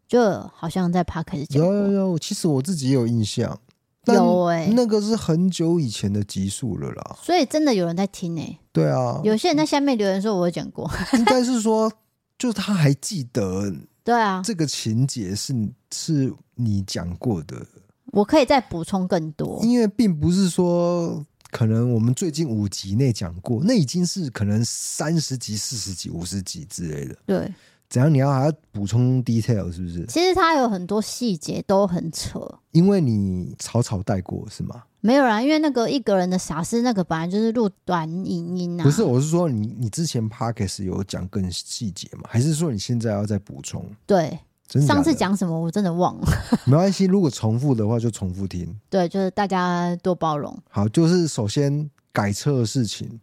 [0.09, 1.24] 就好像在讲。
[1.50, 3.59] 有有有，其实我自己也有印象。
[4.07, 8.59] 有哎、欸，那个是很久以前的集数了啦，所以真的有人在听哎、欸。
[8.72, 11.92] 对啊，有些人在下面留言说我有讲过，应该是说，
[12.38, 13.74] 就他还记得。
[14.05, 15.55] 对啊，这个情节是
[15.92, 17.66] 是你讲过的。
[18.07, 27.14] 我可以再补充更多，因为并不是说可能我们最近五集内讲过，那已经是可能三十集、四十集、五十集之类的。
[27.27, 27.53] 对。
[27.90, 28.12] 怎样？
[28.12, 30.05] 你要还要补充 detail 是不是？
[30.07, 32.40] 其实它有很多细节都很扯，
[32.72, 34.83] 因为你草草带过是吗？
[35.00, 38.84] 没有啦，因为那个一个人的傻事，那个本来就是录短影音啊。
[38.84, 42.22] 不是，我是说你你之前 podcast 有讲更细节吗？
[42.28, 43.84] 还是说你现在要再补充？
[44.06, 44.38] 对，
[44.87, 46.28] 上次讲什么我真的忘了。
[46.66, 48.76] 没关系，如果重复的话就重复听。
[48.90, 50.56] 对，就是大家多包容。
[50.68, 53.20] 好，就是首先改车的事情。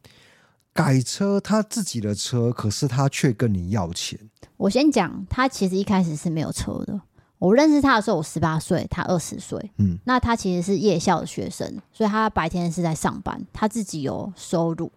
[0.73, 4.19] 改车，他自己的车，可是他却跟你要钱。
[4.57, 6.99] 我先讲，他其实一开始是没有车的。
[7.37, 9.71] 我认识他的时候，我十八岁，他二十岁。
[9.77, 14.91] 嗯，那他其实是夜校的学生，所以他白天是在上班，他自己有收入，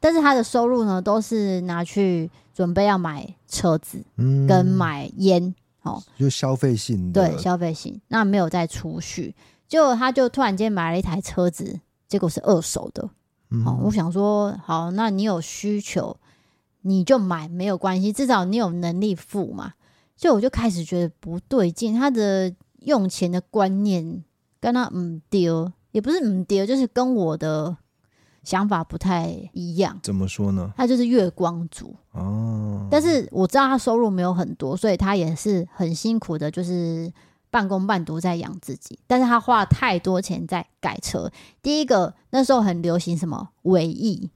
[0.00, 8.00] 但是他的收入呢，都是拿去准备要买车子，嗯，跟买烟，哦，就消费性的，对，消费性。
[8.08, 9.34] 那没有再储蓄，
[9.68, 13.10] 结果他就突然间买了一台车子，结果是二手的。
[13.64, 16.16] 好，我想说，好，那你有需求，
[16.80, 19.74] 你就买没有关系，至少你有能力付嘛。
[20.16, 24.24] 所以我就开始觉得不对劲，他的用钱的观念
[24.60, 27.76] 跟他唔丢，也不是唔丢，就是跟我的
[28.42, 29.98] 想法不太一样。
[30.02, 30.72] 怎么说呢？
[30.76, 37.12] 他就是月光族哦，但是我知道他收入没有很多，所以他也是很辛苦的，就是。
[37.52, 41.30] 半工半读在养自己，但是他花了太多钱在改车。
[41.60, 44.30] 第一个那时候很流行什么尾翼，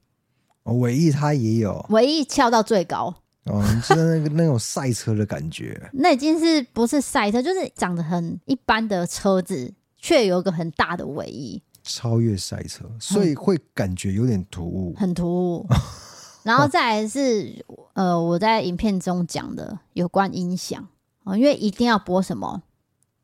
[0.64, 3.14] 哦，尾翼他也有，尾翼翘到最高
[3.46, 5.90] 哦，你知道那个 那种赛车的感觉。
[5.92, 15.66] 那已经是不是赛车，就是长得很一般的车子，却有一个很大的尾翼，超越赛车，所以会感觉有点突兀，很突兀。
[16.44, 20.86] 然后再来是呃，我在影片中讲的有关音响
[21.24, 22.62] 啊，因为一定要播什么。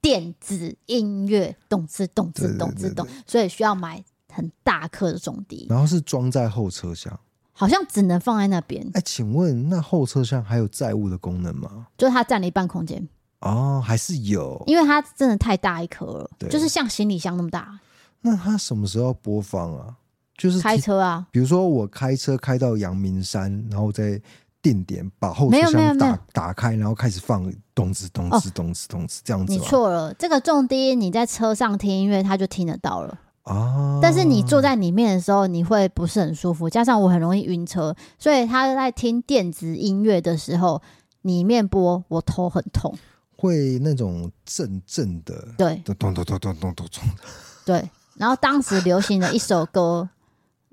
[0.01, 5.65] 电子音乐，动次动次动次动，所以需要买很大颗的重低。
[5.71, 7.17] 然后是装在后车厢，
[7.53, 8.85] 好像只能放在那边。
[8.95, 11.87] 哎，请问那后车厢还有载物的功能吗？
[11.97, 13.07] 就是它占了一半空间。
[13.41, 17.79] 哦，还是有，因为它真的太大一颗了，就是像行李箱那么大。
[18.21, 19.97] 那它什么时候播放啊？
[20.37, 24.21] 就是开车啊，比如说我开车开到阳明山，然后再。
[24.63, 29.53] 定点把后车厢打打开，然后开始放动次动次动次动次这样子。
[29.53, 33.99] 你错了，这个重低音你在车上听音乐，它就听得到了啊。
[34.03, 40.81] 但是你坐在里面的时候，你会不是很舒服，加上我很容易晕车，所以他在听电子音乐的时候，
[41.23, 42.95] 里面播我头很痛，
[43.37, 47.23] 会那种震震的，对，咚咚咚咚咚咚咚的。
[47.65, 50.09] 对，然后当时流行的一首歌。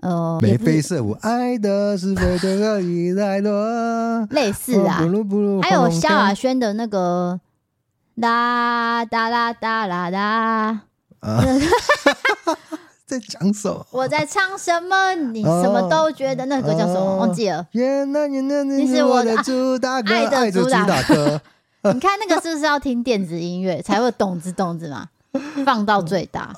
[0.02, 5.02] 呃，眉飞色舞，爱的是非得可以太多，类似啊，
[5.62, 7.38] 还有萧亚轩的那个
[8.16, 10.84] 啦哒啦哒啦哒，
[13.10, 13.86] 在讲什么？
[13.92, 15.16] 我在唱什么？
[15.34, 17.18] 你什么都觉得那个叫什么？
[17.18, 17.66] 忘记了。
[17.72, 21.42] 你是我的主打歌，爱的主打歌。
[21.94, 25.08] 你看那个是不是要听电子音乐才会动之动之嘛？
[25.66, 26.54] 放到最大。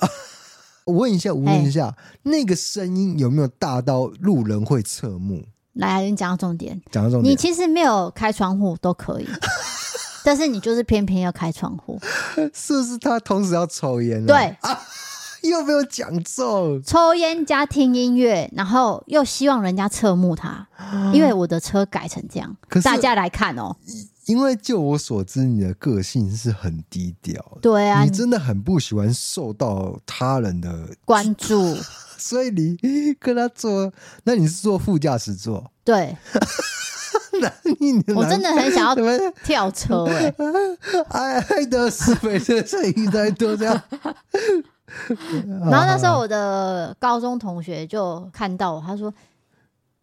[0.84, 1.94] 我问一下，我问一下，
[2.24, 5.44] 那个声音有没有大到路人会侧目？
[5.74, 7.32] 来，你讲到重点，讲到重点。
[7.32, 9.28] 你其实没有开窗户都可以，
[10.24, 11.98] 但是你就是偏偏要开窗户，
[12.52, 12.98] 是不是？
[12.98, 14.80] 他同时要抽烟，对啊，
[15.50, 20.66] 又没有讲中，抽烟加听音乐，然后又希望人家侧目他，
[21.12, 23.76] 因为我的车改成这样，可是大家来看哦。
[24.26, 27.44] 因为就我所知，你的个性是很低调。
[27.60, 31.76] 对啊，你真的很不喜欢受到他人的关注，
[32.16, 32.78] 所以你
[33.18, 35.72] 跟他坐，那你是坐副驾驶座？
[35.82, 36.16] 对，
[38.14, 38.94] 我真的很想要
[39.42, 40.34] 跳车哎、欸！
[41.10, 43.82] 爱爱的是每次声音在多这样。
[45.70, 49.12] 然后那时候我的高中同学就看到我，他说：“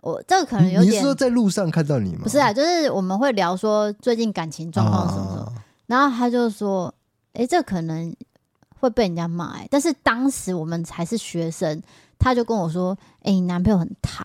[0.01, 2.21] 我这个可能有点……”你是说在路上看到你吗？
[2.23, 5.53] 不是啊，就是我们会聊说最近感情状况什么什么，
[5.87, 6.93] 然后他就说
[7.33, 8.15] ：“哎，这可能
[8.79, 11.81] 会被人家骂。”哎，但是当时我们还是学生，
[12.17, 14.23] 他就跟我说：“哎，你男朋友很抬。”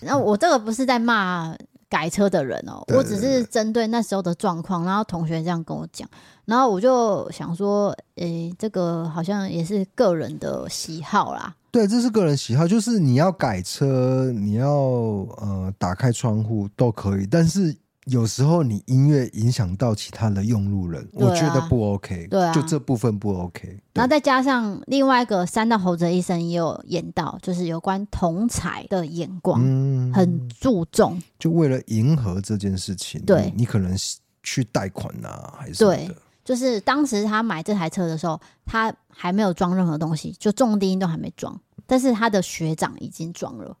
[0.00, 1.54] 然后我这个不是在骂
[1.90, 6.08] 改车的人哦，我只是针对那时候的状况，然后同学这样跟我讲。
[6.46, 11.54] 然后我就想说，诶，这个好像也是个人的喜好啦。
[11.72, 17.76] 对，这是个人喜好，就是你要改车，你要呃打开窗户都可以，但是
[18.06, 22.26] 有时候你音乐影响到其他的用路人，啊、我觉得不 OK。
[22.28, 23.78] 对、啊，就这部分不 OK。
[23.92, 33.94] 然后再加上另外一个三道猴子医生也有演到，就是有关同才的眼光，嗯，很注重，就为了迎合这件事情，对你，你可能
[34.42, 36.16] 去贷款啊，还是什么的。
[36.42, 41.60] 就是当时他买这台车的时候，他还没有装任何东西，就重低音都还没装。
[41.86, 43.76] 但是他的学长已经装了。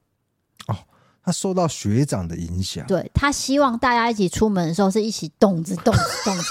[1.30, 2.86] 受到学长的影响。
[2.86, 6.42] 对，他希望大家一起出门的时候是一起动着动着动着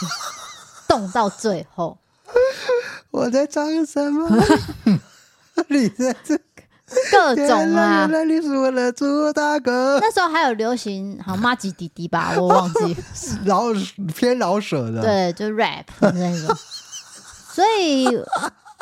[0.87, 1.97] 动到最后。
[3.11, 4.29] 我在唱什么？
[5.67, 6.39] 你在这？
[7.11, 8.07] 各种啊！
[8.09, 9.99] 原来你是我的猪大哥。
[10.01, 12.97] 那时候还有流行好麻吉弟弟吧，我忘记
[13.45, 13.65] 老
[14.15, 16.57] 偏老舍的，对，就 rap 那种。
[17.53, 18.07] 所以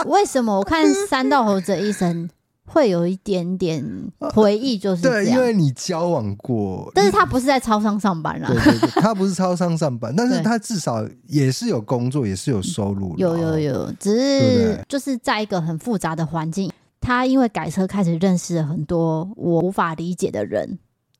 [0.05, 2.29] 为什么我看三道猴子一生
[2.67, 3.83] 会有一点点
[4.19, 16.71] 回忆，就是对，因为你交往过，但是他不是在超商上班啦，对对对，他不是超商上班， 但是他至少也是有工作，也是有收入，有有有，只是就是在一个很复杂的环境。
[16.99, 20.77] 他因为改车开始认识了很多我无法理解的人，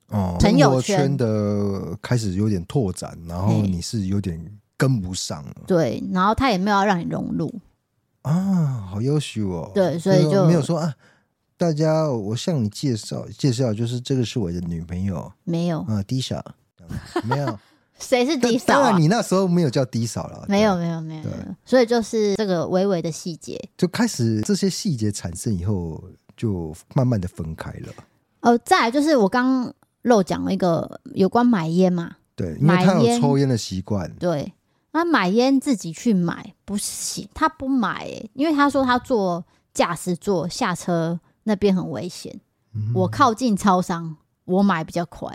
[0.08, 4.38] 哦，朋友圈的开始有点拓展，然后你是有点
[4.76, 7.50] 跟不上了，对，然后他也没有要让你融入。
[8.22, 10.92] 啊，好优秀哦，对，所以就没有说啊，
[11.58, 16.42] 大家我向你介绍介绍，就是这个是我的女朋友，没有啊，低嫂，
[17.24, 17.58] 没有。
[17.98, 18.74] 谁是低嫂？
[18.74, 20.44] 当然，你那时候没有叫低嫂了。
[20.48, 21.24] 没有，没有，没有。
[21.64, 26.00] 所以就是这个微微的细节，就开始这些细节产生以后，
[26.36, 27.92] 就慢慢的分开了。
[28.38, 34.08] 呃，再来就是我刚漏讲了一个有关买烟嘛，对，因为他有抽烟的习惯。
[34.14, 34.52] 对，
[34.92, 39.44] 那买烟自己去买不行，他不买、欸，因为他说他坐
[39.74, 41.18] 驾驶座下车
[41.48, 42.38] 那边很危险。
[42.74, 45.26] 嗯、我靠近超商，我买比较快。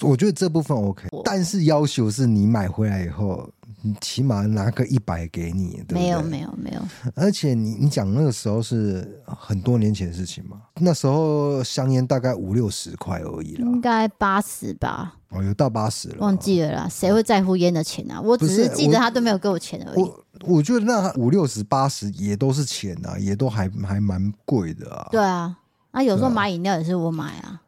[0.00, 3.55] 我觉得这部分 OK，但是要求是你买回来以后，你
[4.00, 6.00] 起码拿个一百给你，对不对？
[6.02, 6.80] 没有没有没有。
[7.14, 15.14] 而且你你讲那个时候是很多年前的事情嘛，那时候香烟大概五六十块而已了，应该八十吧？
[15.30, 16.88] 哦，有到八十了，忘记了啦。
[16.88, 18.20] 谁会在乎烟的钱啊？
[18.20, 20.00] 我只是记得他都没有给我钱而已。
[20.00, 25.08] 我我觉得那五六十八十也都是钱啊，也都还还蛮贵的啊。
[25.10, 25.56] 对啊，
[25.92, 27.60] 那有时候买饮料也是我买啊。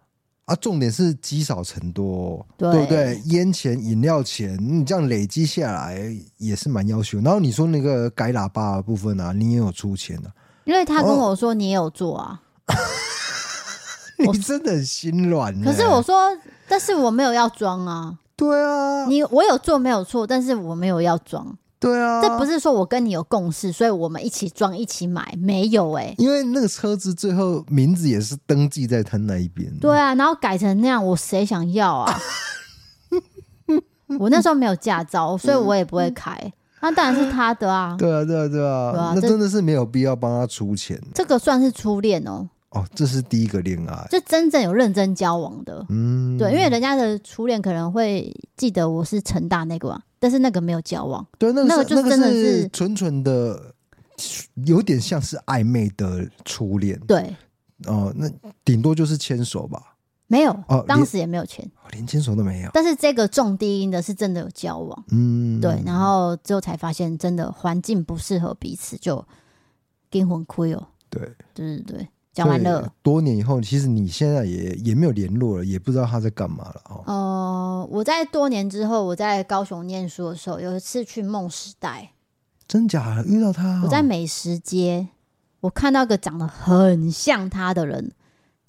[0.49, 3.21] 啊，重点是积少成多，对，对不对？
[3.27, 7.21] 烟钱、饮料钱，你这样累积下来也是蛮要求。
[7.21, 10.33] 然后你说那个改喇叭的部分啊，你也有出钱啊？
[10.65, 12.75] 因为他跟我说你也有做啊，哦、
[14.33, 15.65] 你真的很心软、欸。
[15.65, 16.35] 可是我说，
[16.67, 18.19] 但是我没有要装啊。
[18.35, 21.57] 对啊，你我有做没有错，但是我没有要装。
[21.81, 26.15] 对啊，这不是说我跟你有共识，所以我们一起装一起买，没有哎、欸。
[26.19, 29.73] 因为那个车子最后名字也是登记在他那一边。
[29.79, 32.19] 对啊，然后改成那样，我谁想要啊？
[34.19, 36.37] 我那时候没有驾照，所以我也不会开。
[36.81, 37.95] 那当然是他的啊。
[37.99, 41.01] 对啊，对啊，对啊，对啊，那真的是没有必要帮他出钱。
[41.15, 42.49] 这个算是初恋哦。
[42.71, 45.85] 哦，这是第一个恋爱，就真正有认真交往的。
[45.89, 51.27] 嗯，对，因为人家的初恋可能会记得我是成大那个啊，但是那个没有交往。
[51.39, 53.75] 对，那个、那个就真的是纯纯的，
[54.67, 57.01] 有点像是暧昧的初恋。
[57.07, 57.35] 对，
[57.87, 58.31] 哦，那
[58.65, 59.95] 顶多就是牵手吧。
[60.27, 62.71] 没有，哦，当时也没有牵，连牵手都没有。
[62.75, 65.05] 但是这个重低音的是真的有交往。
[65.11, 69.27] 嗯，对，然后之后才发现，真的环境不适合彼此，就
[70.11, 70.89] 灵魂亏哦。
[71.09, 71.23] 对，
[71.55, 72.09] 对对对。
[72.39, 77.03] 讲完了，多年以后，其实你现在也也没有联络了，也不知道他在干嘛了哦。
[77.07, 82.13] 呃，我在多年之后，我在高雄念书的时候，有一次去梦时代，
[82.69, 83.25] 真假的？
[83.27, 85.09] 遇到他，我在美食街，
[85.61, 88.13] 我看到个长得很像他的人，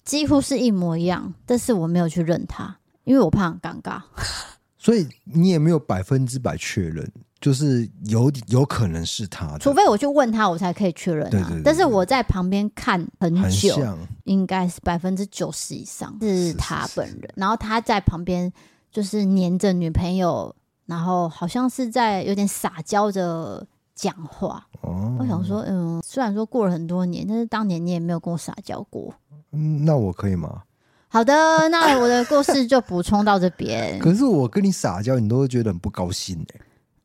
[0.04, 4.02] 几乎是一模一样，但是我没有去认他，因为我怕很尴尬。
[4.76, 11.30] 所以你也没有百分之百确认就是有有可能是他的，除非我去问他，我才可以确认啊。
[11.30, 17.14] 对对对对，但是我在旁边看很久，很像应该是百分之九十以上是他本人。
[17.14, 18.52] 是是是，然后他在旁边
[18.90, 24.66] 就是黏着女朋友，然后好像是在有点撒娇着讲话。
[24.82, 29.14] 哦，我想说，嗯，虽然说过了很多年，但是当年你也没有跟我撒娇过。
[29.52, 30.62] 嗯，那我可以吗？
[31.08, 31.34] 好的，
[31.70, 33.98] 那我的故事就补充到这边。
[34.00, 36.60] 可是我跟你撒娇，你都会觉得很不高兴哎。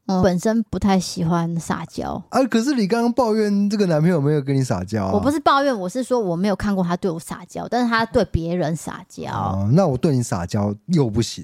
[0.07, 5.11] 我本身不太喜欢撒娇啊，可是你刚刚抱怨这个男朋友没有跟你撒娇啊？
[5.11, 9.31] 我不是抱怨，我是说我没有看过他对我撒娇，但是他对别人撒娇。
[9.31, 11.43] 哦，那我对你撒娇又不行？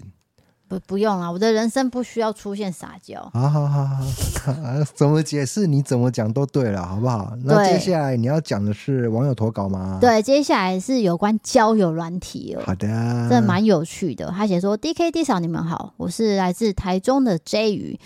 [0.68, 3.20] 不，不用啊，我的人生不需要出现撒娇。
[3.34, 4.04] 好好好好，
[4.94, 7.34] 怎么解释你怎么讲都对了，好不好？
[7.44, 9.98] 那接下来你要讲的是网友投稿吗？
[10.00, 12.62] 对，接下来是有关交友软体哦。
[12.64, 12.88] 好的，
[13.28, 14.30] 这蛮有趣的。
[14.30, 18.00] 他写说：“D K D 嫂，你们好，我是来自台中的 J 鱼。”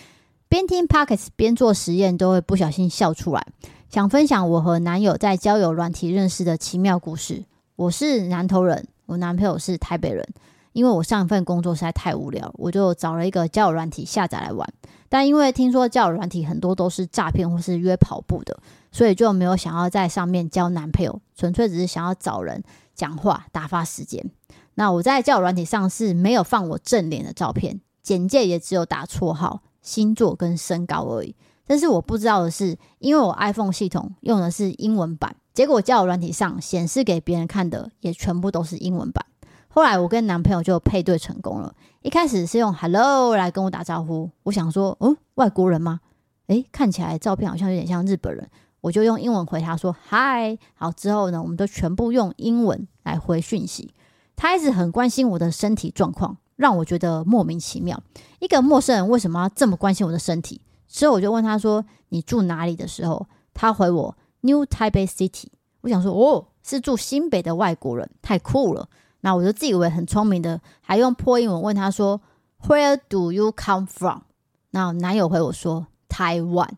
[0.48, 3.46] 边听 Podcast 边做实验，都会不小心笑出来。
[3.90, 7.44] 想分享我和男友在交友软体认识的奇妙故事。
[7.76, 10.26] 我是南投人，我男朋友是台北人。
[10.74, 14.68] 因为我上一份工作实在太无聊，我就找了一个交友软体下载来玩。
[15.08, 18.58] 但因为听说交友软体很多都是诈骗或是约跑步的，
[18.92, 22.62] 所以就没有想要在上面交男朋友，纯粹只是想要找人
[22.94, 24.30] 讲话打发时间。
[24.74, 29.62] 那我在交友软体上是没有放我正脸的照片，简介也只有打绰号。
[29.86, 31.36] 星座跟身高而已，
[31.68, 39.24] 但是我不知道的是，因为我 iPhone 系统用的是英文版，结果交友软体上显示给别人看的也全部都是英文版。
[39.68, 46.00] 后来我跟男朋友就配对成功了，一开始是用 Hello 来跟我打招呼，我想说，嗯，外国人吗？
[46.48, 48.50] 诶，看起来照片好像有点像日本人，
[48.82, 50.58] 我就用英文回他说 Hi。
[50.74, 53.94] 好，之后呢，我们都全部用英文来回讯息，
[54.36, 56.38] 他一直很关心我的身体状况。
[56.56, 58.02] 让我觉得莫名其妙，
[58.40, 60.62] 一个陌生人为什么要这么关心我的身体？
[60.88, 65.48] 之后我就问他说：“你住哪里？”的时候，他回我 “New Taipei City”。
[65.82, 68.88] 我想说：“哦，是住新北的外国人，太酷了。”
[69.22, 72.22] 那我就自以为很聪明的，还用破英文问他说
[72.68, 74.22] ：“Where do you come from？”
[74.70, 76.70] 那男友回我说：“Taiwan。”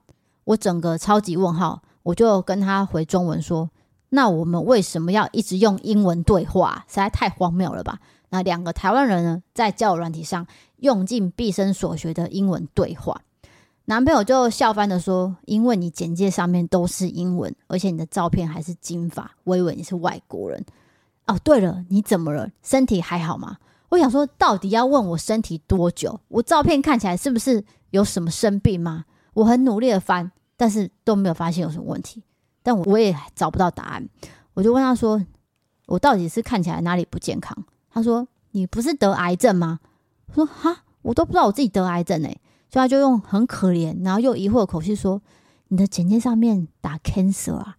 [0.46, 3.70] 我整个超级问号，我就跟他回中文说
[4.10, 6.86] ：“那我们为什么要一直用英文对话？
[6.88, 8.00] 实在太荒谬了吧！”
[8.30, 10.46] 那两个台湾人呢，在交友软体上
[10.78, 13.22] 用尽毕生所学的英文对话，
[13.86, 20.66] 男朋友就笑翻的说：“因为你简介上面都是英文，而且你的照片还是金发，我以为你是外国人。”
[21.28, 22.50] 哦，对了，你怎么了？
[22.64, 23.58] 身体还好吗？
[23.90, 26.20] 我想说，到底要问我身体多久？
[26.28, 29.06] 我照片看起来是不是有什么生病吗？
[29.34, 32.24] 我很努力的翻，但是都没有发现有什么问题，
[32.64, 34.10] 但我我也找不到答案。
[34.54, 35.24] 我就问他说
[35.88, 37.58] ：“我到底是看起来哪里不健康？”
[37.98, 39.80] 他说：“你不是得癌症吗？”
[40.30, 42.40] 我说：“哈，我都不知道我自己得癌症诶。”
[42.70, 45.20] 所以他就用很可怜，然后又疑惑的口气说
[45.70, 47.78] ：“你的简介上面打 cancer 啊？”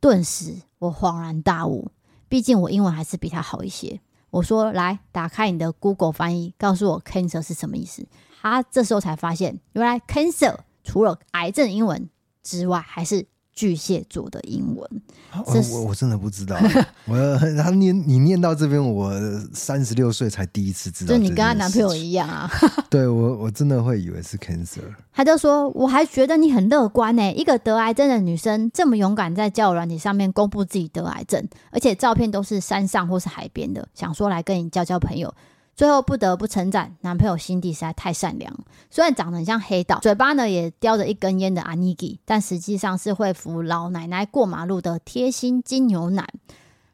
[0.00, 1.90] 顿时我恍然大悟，
[2.26, 4.00] 毕竟我英文还是比他好一些。
[4.30, 8.06] 我说：“来，打开你的 Google 翻译，告诉我 cancer 是什么意思。”
[8.40, 12.08] 他这时候才发现，原来 cancer 除了癌症英文
[12.42, 13.26] 之外，还是。
[13.60, 14.90] 巨蟹座的英文，
[15.34, 16.56] 哦、我我真的不知道。
[17.04, 19.12] 我他念你念到这边，我
[19.52, 21.12] 三十六岁才第一次知道。
[21.12, 22.50] 就你跟他男朋友一样啊？
[22.88, 24.80] 对，我我真的会以为是 cancer。
[25.12, 35.34] 他就说，我还觉得你很乐观呢，一个得癌症的女生这么勇敢，在交友软体上面公布自己得癌症，而且照片都是山上或是海边的，想说来跟你交交朋友。
[35.80, 38.54] 最后不得不称赞男朋友心地实在太善良，
[38.90, 46.28] 虽然长得很像黑道，嘴巴呢也叼着一根烟的阿尼基，但实际上是会扶老奶奶过马路的贴心金牛男，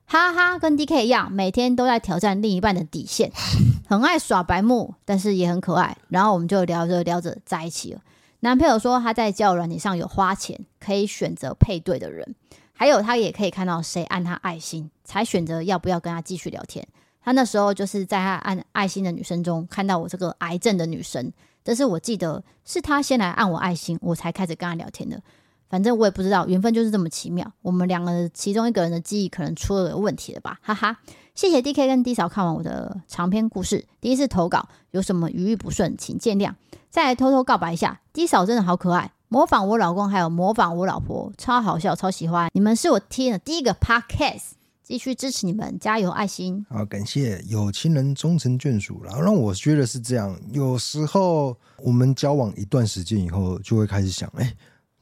[0.04, 3.32] 哈哈，跟 DK 一样，每天都在挑战另一半的底线，
[3.88, 5.96] 很爱耍白目，但是也很可爱。
[6.08, 8.00] 然后我们就聊着聊着在一起了。
[8.38, 12.36] 男朋友说他在交友软件上有花钱，可以选择配对的人，
[12.72, 16.86] 还有他也可以看到谁按他爱心，才选择要不要跟他继续聊天。
[17.26, 21.32] 他那时候就是在他按爱心的女生中看到我这个癌症的女生，
[21.64, 25.20] 但是我记得是他先来按我爱心，我才开始跟他聊天的。
[25.68, 27.50] 反正我也不知道，缘分就是这么奇妙。
[27.62, 30.98] 我们两个其中一个人的记忆可能出了问题了吧，哈哈。
[31.34, 36.54] 谢谢 DK 跟 D 嫂看完我的长篇故事，第一次投稿，有什么语义不顺请见谅。
[36.90, 42.48] 再来偷偷告白一下，D 嫂真的好可爱，模仿我老公还有模仿我老婆，超好笑，超喜欢。
[42.54, 44.55] 你们是我听的第一个 Podcast。
[44.86, 46.64] 继续支持你们，加油，爱心！
[46.70, 49.02] 好，感谢有情人终成眷属。
[49.02, 54.54] 然后让我觉得是这样，有时候我们交往一段时间以后，就会开始想，哎，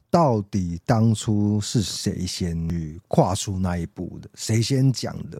[0.09, 4.27] 到底当初是谁先去跨出那一步的？
[4.33, 5.39] 谁先讲的？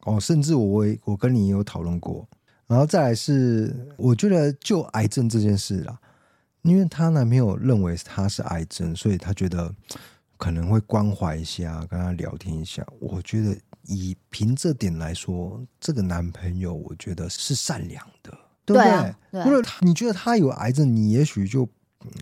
[0.00, 2.26] 哦，甚至我我跟你也有讨论过。
[2.66, 5.96] 然后再来是，我觉得就癌症这件事啦，
[6.62, 9.72] 因为她男朋友认为她是癌症，所以她觉得
[10.38, 12.86] 可能会关怀一下，跟他聊天一下。
[13.00, 18.30] 我觉得以凭这点来说，这个男朋友我觉得是善良的，
[18.64, 18.84] 对不对？
[18.84, 19.46] 对啊，对啊。
[19.46, 21.68] 因为你觉得他有癌症，你也许就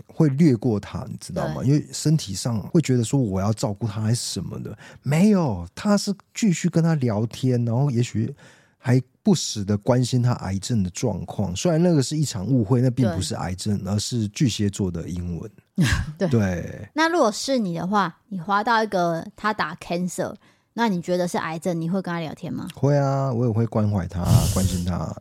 [0.06, 1.62] 会略过他，你知道吗？
[1.62, 8.34] 因为身体上会觉得说我要照顾他还是什么的，没有，他是继续跟他聊天，然后也许
[8.78, 11.54] 还不时的关心他癌症的状况。
[11.54, 15.50] 虽然那个是一场误会，那并不是癌症，而是巨蟹座的英文。
[16.18, 16.88] 对，对。
[16.94, 20.34] 那如果是你的话，你滑到一个他打 cancer，
[20.74, 22.68] 那你觉得是癌症，你会跟他聊天吗？
[22.74, 24.24] 会啊，我也会关怀他，
[24.54, 25.14] 关心他。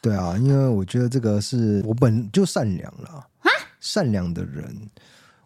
[0.00, 3.26] 对啊，因为我觉得这个是我本就善良了。
[3.80, 4.76] 善良的人，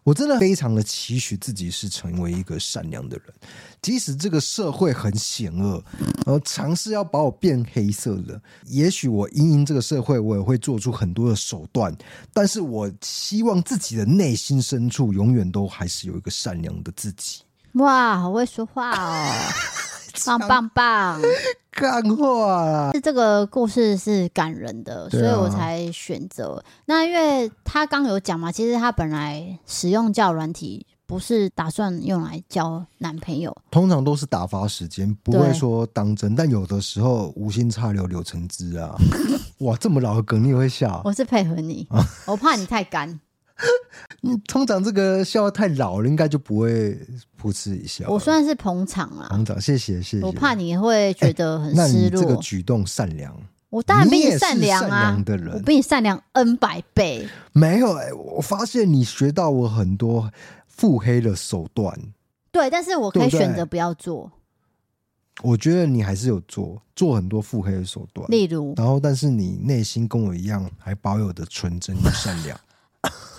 [0.03, 3.33] 我真的非常的期许自己是成为一个善良的人，
[3.81, 5.81] 即使这个社会很险恶，
[6.25, 11.95] 然后尝试要把我变黑色的，也许我因应这个社会，我也会做出很多的手段，
[12.33, 17.41] 但是我希望自己的内心深处永远都还是有一个善良的自己。
[17.73, 19.31] 哇，好会说话哦！
[20.25, 21.21] 棒棒棒，
[21.71, 22.91] 干话啦！
[22.93, 26.63] 是这个故事是感人的，所以我才选择。
[26.85, 36.35] 那因为他刚有讲嘛，其实他本来使用交友软体不是打算用来交男朋友，通常都是打发时间，不会说当真。
[36.35, 38.95] 但有的时候无心插柳柳成枝啊！
[39.59, 41.01] 哇，这么老的梗你也会笑？
[41.05, 41.87] 我是配合你，
[42.25, 43.19] 我怕你太干。
[44.21, 46.97] 你通常这个笑话太老了，应该就不会
[47.41, 48.09] 噗嗤一笑。
[48.09, 50.25] 我算是捧场啦，捧场，谢谢谢谢。
[50.25, 51.85] 我怕你会觉得很失落。
[51.85, 53.35] 欸、那你这个举动善良，
[53.69, 57.27] 我当然比你善良啊，善良的人，我比你善良 N 百倍。
[57.51, 60.31] 没有哎、欸，我发现你学到我很多
[60.67, 61.97] 腹黑的手段。
[62.51, 64.31] 对，但是我可以选择不要做。
[65.41, 72.59] 我觉得你还是有做做很多腹黑的手段，例如，然后但是你内心跟我一样，还保有的纯真与善良。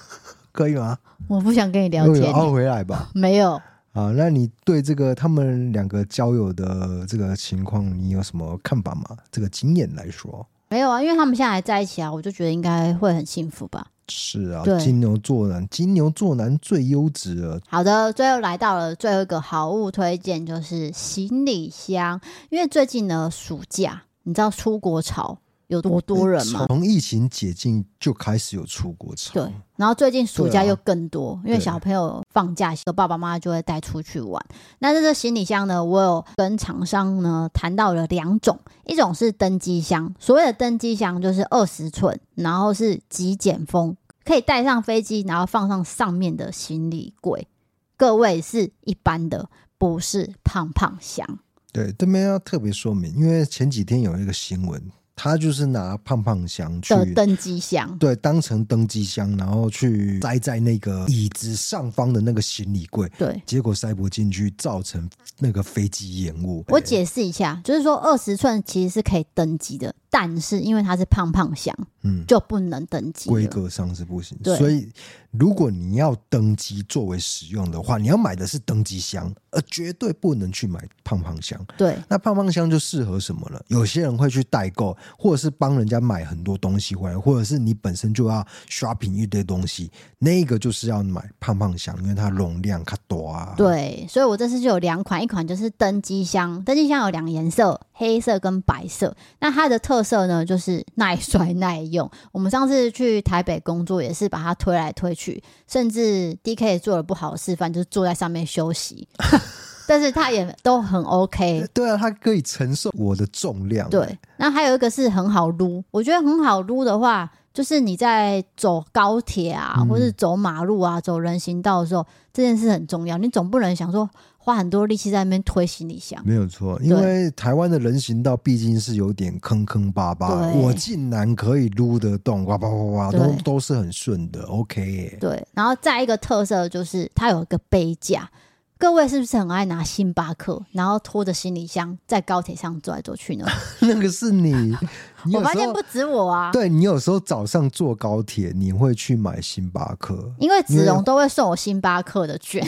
[0.55, 0.97] 可以吗？
[1.27, 2.33] 我不想跟你聊天。
[2.33, 3.11] 熬回来吧。
[3.13, 3.61] 没有。
[3.93, 9.05] 啊，那你对这个他们两个交友的这个情况，你有什么看法吗？
[9.33, 13.89] 这个经验来说，没有啊，因为他们现在还在一起啊，我就觉得应该会很幸福吧。
[14.09, 17.61] 是啊，金牛座男，金牛座男最优质了。
[17.69, 22.21] 好的，最后来到了最后一个好物推荐，就是行李箱。
[22.51, 25.39] 因为最近呢，暑假，你知道出国潮。
[25.69, 26.67] 有多多人吗？
[26.69, 29.53] 从疫情解禁就开始有出国潮，对。
[29.77, 34.45] 然后最近暑假又更多，因为小朋友放假，爸爸妈妈就会带出去玩。
[34.79, 47.49] 那这个行李箱呢，我有跟厂商呢谈到了两种，一种是登机箱，所谓的登机箱就是二十寸，然后是极简风，可以带上飞机，然后放上上面的行李柜。
[47.97, 49.49] 各位是一般的，
[49.79, 51.27] 不是胖胖箱。
[51.73, 54.81] 对，这边要特别说明，因为前几天有一个新闻。
[55.17, 65.09] 他就是拿胖胖箱去登机箱，对，当成登机箱，然后去塞在那个椅子上方的那个行李柜，对，结果塞不进去，造成
[65.39, 66.65] 那个飞机延误。
[66.69, 74.39] 我解释一下，就是说二十寸其实是可以登机的，但是因为它是胖胖箱，嗯，就不能登机，规格上是不行。
[74.45, 74.89] 所以
[75.33, 81.61] 如果你要登机作为使用的话，你要买的是登机箱，而绝对不能去买胖胖箱。
[81.77, 83.61] 对，那胖胖箱就适合什么了？
[83.67, 84.97] 有些人会去代购。
[85.19, 93.55] 或者是帮人家买很多东西回来，或者是你本身就要 shopping 一堆东西，那个就是要买胖胖箱，因为它容量卡多啊。
[93.57, 99.17] 对，所以我这次就有两款，一款就是登机箱，登机箱有两个颜色，黑色跟白色。
[99.41, 102.11] 那它的特色呢，就是耐摔耐用。
[102.33, 109.09] 我们上次去台北工作也是把它推来推去，甚至 DK 也做了不好的示范，就是坐在上面休息。
[109.87, 113.89] 但是它也都很 OK，对啊，它可以承受我的重量。
[113.91, 123.17] 对，那还有一个是很好撸，我觉得很好撸的话，就是你在走高铁啊，嗯、或是走马路啊，走人行道的时候，这件事很重要。
[123.17, 126.21] 你总不能想说花很多力气在那边推行李箱。
[126.27, 135.17] 没有错，因为台湾的人行道毕竟是有点坑坑巴巴，我竟然可以撸得动，哇哇哇哇，都都是很顺的，OK 欸。
[135.21, 138.29] 对，然后再一个特色就是它有一个杯架。
[138.77, 143.47] 各位是不是很爱拿星巴克，然后拖着行李箱在高铁上走来走去呢？
[143.81, 144.53] 那个是你，
[145.25, 146.51] 你我发现不止我啊。
[146.53, 152.67] 对，你有时候早上坐高铁，你会去买星巴克，因为子龙都会送我星巴克的券。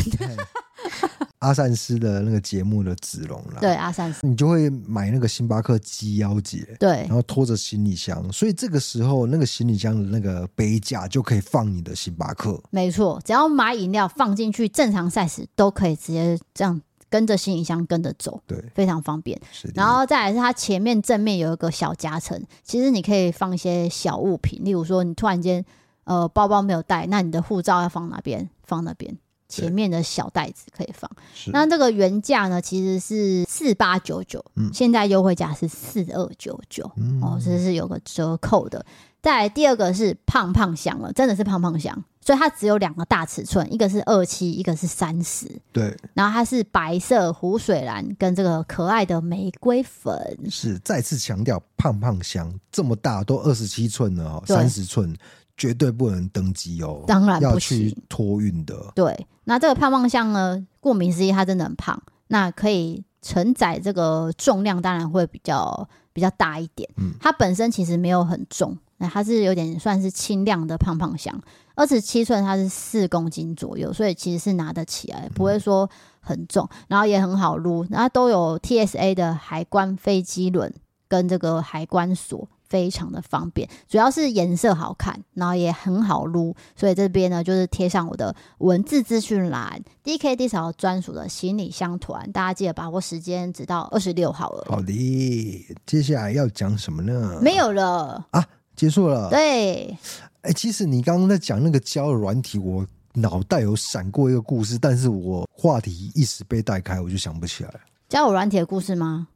[1.40, 19.40] 阿善斯的那个节目的子龙啦，对阿善斯，你就会买那个星巴克鸡腰节，对，然后拖着行李箱，所以这个时候那个行李箱的那个杯架就可以放你的星巴克，没错，只要买饮料放进去，正常 size 都可以直接这样跟着行李箱跟着走，对，非常方便。
[19.74, 25.64] 然后再来是它前面正面有一个小夹层，其实你可以放一些小物品，例如说你突然间。
[26.06, 28.48] 呃包包没有带，那你的护照要放哪边？
[28.62, 29.18] 放那边。
[29.48, 31.10] 前面的小袋子可以放，
[31.52, 36.84] 那这个原价呢，其实是四八九九，现在优惠价是四二九九，
[37.22, 38.84] 哦，这是有个折扣的。
[39.22, 45.96] 再来第二个是胖胖香了，真的是胖胖香，所以它只有两个大尺寸，一个是二七，一个是三十，对。
[46.14, 55.12] 然后它是白色湖水蓝跟这个可爱的玫瑰粉，是再次强调胖胖香这么大，都二十七寸了哦，三十寸。
[55.56, 58.92] 绝对不能登机哦，当然要去托运的。
[58.94, 60.66] 对，那这个胖胖箱呢？
[60.80, 66.88] 顾名思义，它真的很胖，那可以承载这个重量，当然会比较比较大一点。
[66.96, 71.40] 嗯，它本身其实没有很重，那它是有点算是轻量的胖胖箱，
[71.74, 75.88] 二十七寸，它是四公斤左右，所以其实是拿得起来，不会说
[76.20, 80.72] 很重，然后也很好撸，然后都有 TSA 的海关飞机轮
[81.08, 82.48] 跟这个海关锁。
[82.68, 94.66] 非常的方便，主要是颜色好看，然后也很好撸，所以这边呢就是贴上我的文字资讯栏，DK 低扫专属的行李箱团，大家记得把握时间，直到二十六号了。
[94.68, 97.38] 好的，接下来要讲什么呢？
[97.40, 98.44] 没有了啊，
[98.74, 99.30] 结束了。
[99.30, 99.96] 对，
[100.42, 107.70] 哎，其实你刚刚在讲那个交友软体，我脑袋有闪过一个故事，但是我话题一时被带开，我就想不起来。
[108.08, 109.28] 交友软体的故事吗？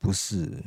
[0.00, 0.62] 不是。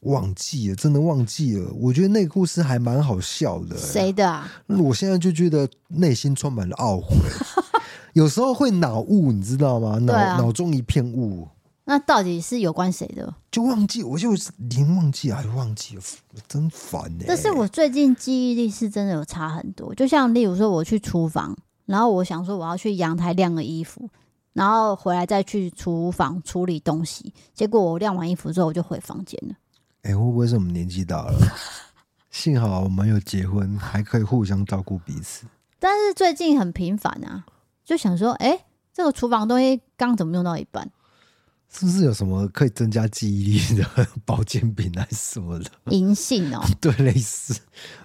[0.00, 1.70] 忘记了，真的忘记了。
[1.74, 3.76] 我觉得那个故事还蛮好笑的。
[3.76, 4.50] 谁的啊？
[4.66, 7.14] 我现在就觉得内心充满了懊悔，
[8.14, 9.98] 有时候会脑雾，你知道吗？
[9.98, 11.46] 脑脑、啊、中一片雾。
[11.84, 13.32] 那到底是有关谁的？
[13.50, 16.02] 就忘记，我就连忘记还忘记了，
[16.48, 17.26] 真烦呢、欸。
[17.28, 19.94] 但是我最近记忆力是真的有差很多。
[19.94, 24.08] 就像例如说，我去厨房，然后我想说我要去阳台晾个衣服。
[24.52, 29.54] 然后回来再去厨房处理东西，结果我晾完衣服之后我就回房间了。
[30.06, 31.36] 哎、欸，会不会是我们年纪大了？
[32.30, 35.46] 幸好我们有结婚，还可以互相照顾彼此。
[35.80, 37.44] 但是最近很频繁啊，
[37.84, 40.88] 就想说，哎，这个厨房东西刚怎么用到一半？
[41.68, 45.68] 是不是有什么可以增加记忆力的保健品还是什么的？
[45.90, 47.60] 银杏哦， 对，类似。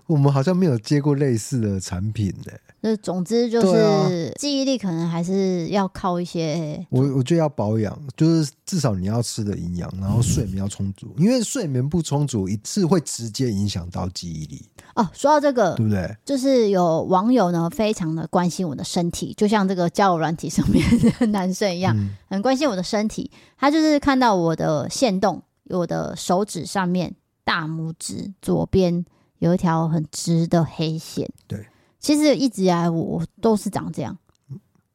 [0.08, 2.52] 我们好像没有接过类似的产品呢。
[2.84, 6.84] 那总之就是记忆力可能还是要靠一些。
[6.90, 14.66] 我我觉得要保养，就是至少你要吃的营养，然后睡眠要充足，因为睡眠不充足，一次会直接影响到记忆力。
[14.96, 16.18] 哦，说到这个，对不对？
[16.26, 20.84] 就是有网友呢，非常的关心我的身体，就像这个交友软体上面
[21.20, 23.30] 的男生一样，嗯、很关心我的身体。
[23.58, 27.14] 他就是看到我的线动，我的手指上面
[27.44, 29.06] 大拇指左边
[29.38, 31.30] 有一条很直的黑线。
[31.48, 31.68] 对。
[32.02, 34.18] 其实一直以来我都是长这样，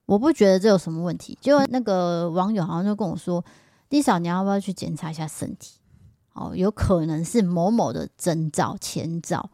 [0.04, 1.38] 我不觉得这有什么问题。
[1.40, 3.42] 就那个网友好像就跟我说
[3.88, 5.78] ：“丽嫂，你要不要去检查一下身体？
[6.32, 9.48] 哦，有可能是某某的征兆前兆。”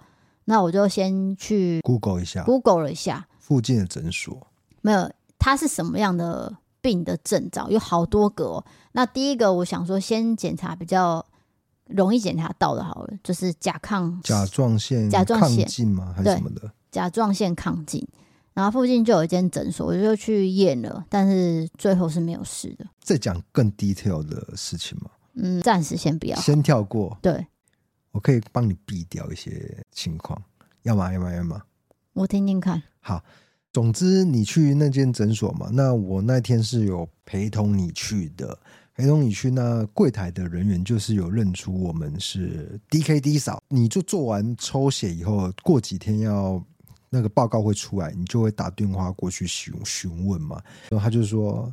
[0.46, 4.48] 那我就先去 Google 一下，Google 了一下附近的诊所，
[4.80, 7.70] 没有，它是什么样的病的征兆？
[7.70, 8.64] 有好多个哦。
[8.92, 11.24] 那第一个，我想说先检查比较
[11.86, 16.12] 容易检查到的，好了，就是甲亢、甲状腺、甲状腺吗？
[16.16, 16.72] 还是什么的？
[16.92, 18.06] 甲状腺亢进，
[18.52, 22.86] 然后附近就有一间诊所，我就去验了，但是最后是没有事的。
[23.00, 25.10] 再讲更 detail 的事情吗？
[25.34, 27.16] 嗯，暂时先不要，先跳过。
[27.22, 27.46] 对，
[28.10, 30.40] 我可以帮你避掉一些情况，
[30.82, 31.10] 要吗？
[31.10, 31.34] 要吗？
[31.34, 31.62] 要吗？
[32.12, 32.82] 我听听看。
[33.00, 33.24] 好，
[33.72, 38.58] 总之你去那间诊所嘛，那我那天是有陪同你去的，
[38.94, 46.62] 陪同你去，那柜台的人员就是有认出我们是 DKD 扫，你就做完抽血以后，过几天要。
[47.14, 50.58] 那个报告会出来，你就会打电话过去询询问嘛。
[50.88, 51.70] 然后他就说：“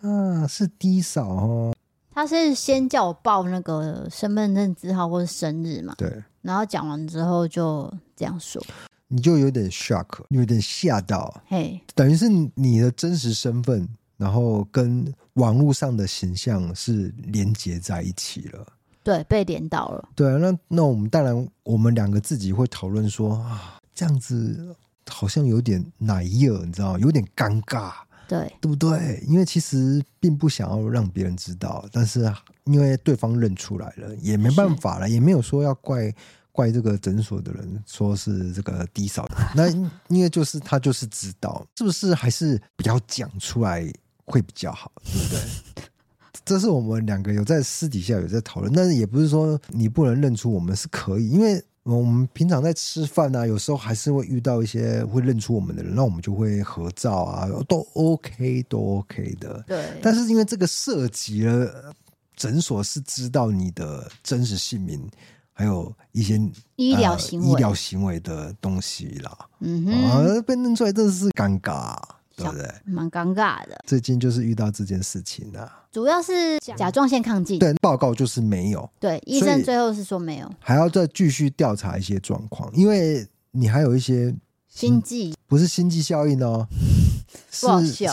[0.00, 1.74] 啊，是低嫂哦。”
[2.14, 5.94] 他是先叫我报那个身份证字号或者生日嘛。
[5.98, 6.22] 对。
[6.42, 8.62] 然后讲完之后就这样说，
[9.08, 11.42] 你就有点 shock，有点吓到。
[11.48, 18.64] 嘿，等于是你的真实身份，然后跟网络上的形象是连接在一起了。
[19.02, 20.08] 对，被连到了。
[20.14, 23.78] 对，那那我们当然，我们两个自己会讨论说啊。
[23.94, 24.74] 这样子
[25.08, 26.98] 好像有点奶热，你知道吗？
[26.98, 27.92] 有点尴尬，
[28.28, 29.22] 对，对不对？
[29.26, 32.32] 因为其实并不想要让别人知道，但是
[32.64, 36.14] 因为对方认出来了，也没办法了，也没有说要怪
[36.52, 39.36] 怪这个诊所的人，说是这个低扫的。
[39.54, 39.68] 那
[40.08, 43.92] 因为就是他就是知道，是不是还是不要讲出来
[44.24, 45.84] 会比较好，对不对？
[46.44, 51.62] 这是我们两个有在私底下有在讨论，但是也不是说你不能认出我们是可以，因为。
[51.84, 59.64] 我们平常在吃饭啊，有时候还是会遇到一些会认出我们的人，那我们就会合照啊，都 OK，都 OK 的。
[59.66, 59.84] 对。
[60.00, 61.92] 但是因为这个涉及了
[62.36, 65.10] 诊所是知道你的真实姓名，
[65.52, 66.40] 还有一些
[66.76, 69.36] 医疗行为、呃、医疗行为的东西啦。
[69.58, 71.96] 嗯哼，啊，被认出来真的是尴尬，
[72.36, 72.68] 对不对？
[72.84, 73.82] 蛮尴尬的。
[73.86, 78.88] 最近就是遇到这件事情啊，主要是甲状腺亢进，对，报告就是没有。
[78.98, 84.34] 对，医生最后是说没有，还要再继续调查一些状况，因为你还有一些
[84.68, 86.66] 心悸，不是心悸效应哦，
[87.50, 87.66] 是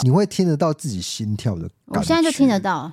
[0.03, 2.91] 你会听得到自己心跳的，我现在就听得到。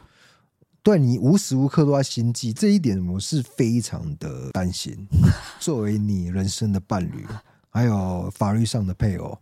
[0.82, 4.96] 对，你无时无刻都在心悸，这一点我是非常的担心。
[5.58, 7.26] 作为你人生的伴侣，
[7.70, 9.36] 还有法律上的配偶，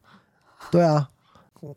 [0.71, 1.07] 对啊，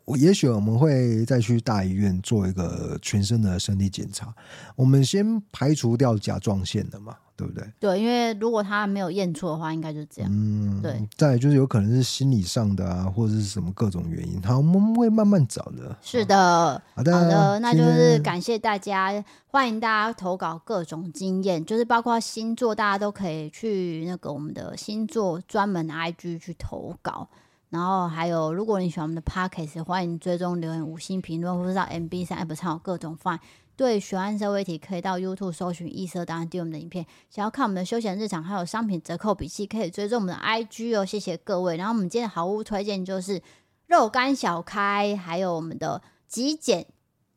[0.04, 4.34] 我也许我们会再去大医院做一个全身的身体检查。
[4.76, 7.16] 我们先排除掉甲状腺的嘛。
[7.38, 7.64] 对不对？
[7.78, 10.30] 对，因为如果他没有验错的话，应该就是这样。
[10.34, 11.00] 嗯，对。
[11.16, 14.42] 再就是有可能是心理上的啊，或者是什么各种原因。
[14.42, 15.96] 好，我们会慢慢找的。
[16.02, 27.28] 是的，好的，好的，那就是感谢大家，欢迎大家投稿各种经验，就是包括星座，大家都可以去那个我们的星座专门 IG 去投稿。
[27.70, 33.40] 然后还有，如果你喜欢我们的 Podcast，欢迎追踪留言、五星评论，或者到 MB 三 App 上有各种方案。
[33.76, 37.06] 对，悬案社会体可以到 YouTube 搜寻异色档案，订阅我们的影片。
[37.30, 41.04] 想要看我们的休闲日常，还有商品折扣笔记，可以追踪我们的 IG 哦。
[41.04, 41.76] 谢谢各位。
[41.76, 43.40] 然后我们今天的好物推荐就是
[43.86, 46.86] 肉干小开，还有我们的极简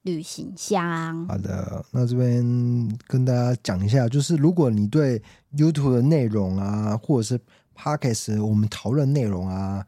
[0.04, 1.28] 旅行箱。
[1.28, 5.22] 好的，那这边跟大家讲一下，就是如果你对
[5.56, 7.40] YouTube 的内容啊，或者是
[7.78, 9.86] Podcast 我们讨论内容啊。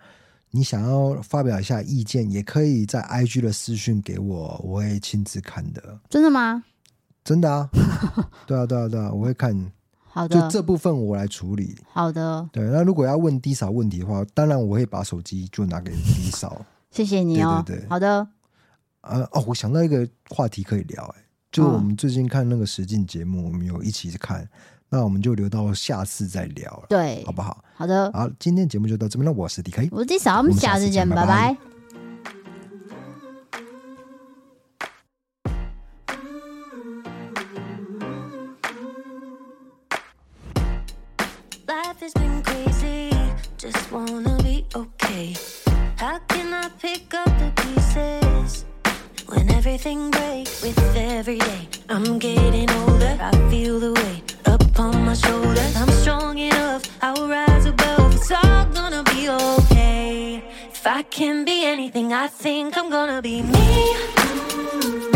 [0.55, 5.99] 你想要发表一下意见，也可以在 IG 的私讯给我，我会亲自看的。
[6.07, 6.63] 真的吗？
[7.23, 7.67] 真的啊！
[8.45, 9.71] 对啊，对啊，对啊，我会看。
[10.13, 11.75] 好的，就这部分我来处理。
[11.91, 12.47] 好的。
[12.51, 16.63] 对，那如果要问低嫂问题的话，当然我会把手机就拿给低嫂。
[16.91, 17.63] 谢谢你哦。
[17.65, 17.89] 对对对。
[17.89, 18.27] 好的。
[19.01, 24.47] 呃哦，我想到一个话题可以聊，哎，就我们最近看那个实境节目，我们有一起看。
[24.93, 27.63] 那我们就留到下次再聊了，对，好不好？
[27.73, 29.31] 好的，好，今天节目就到这边了。
[29.35, 31.57] 我是 DK，我是 D 嫂，我们下次见，拜拜。
[53.25, 54.42] I
[54.73, 55.75] upon my shoulders.
[55.75, 58.15] I'm strong enough, I'll rise above.
[58.15, 60.43] It's all gonna be okay.
[60.71, 65.12] If I can be anything, I think I'm gonna be me.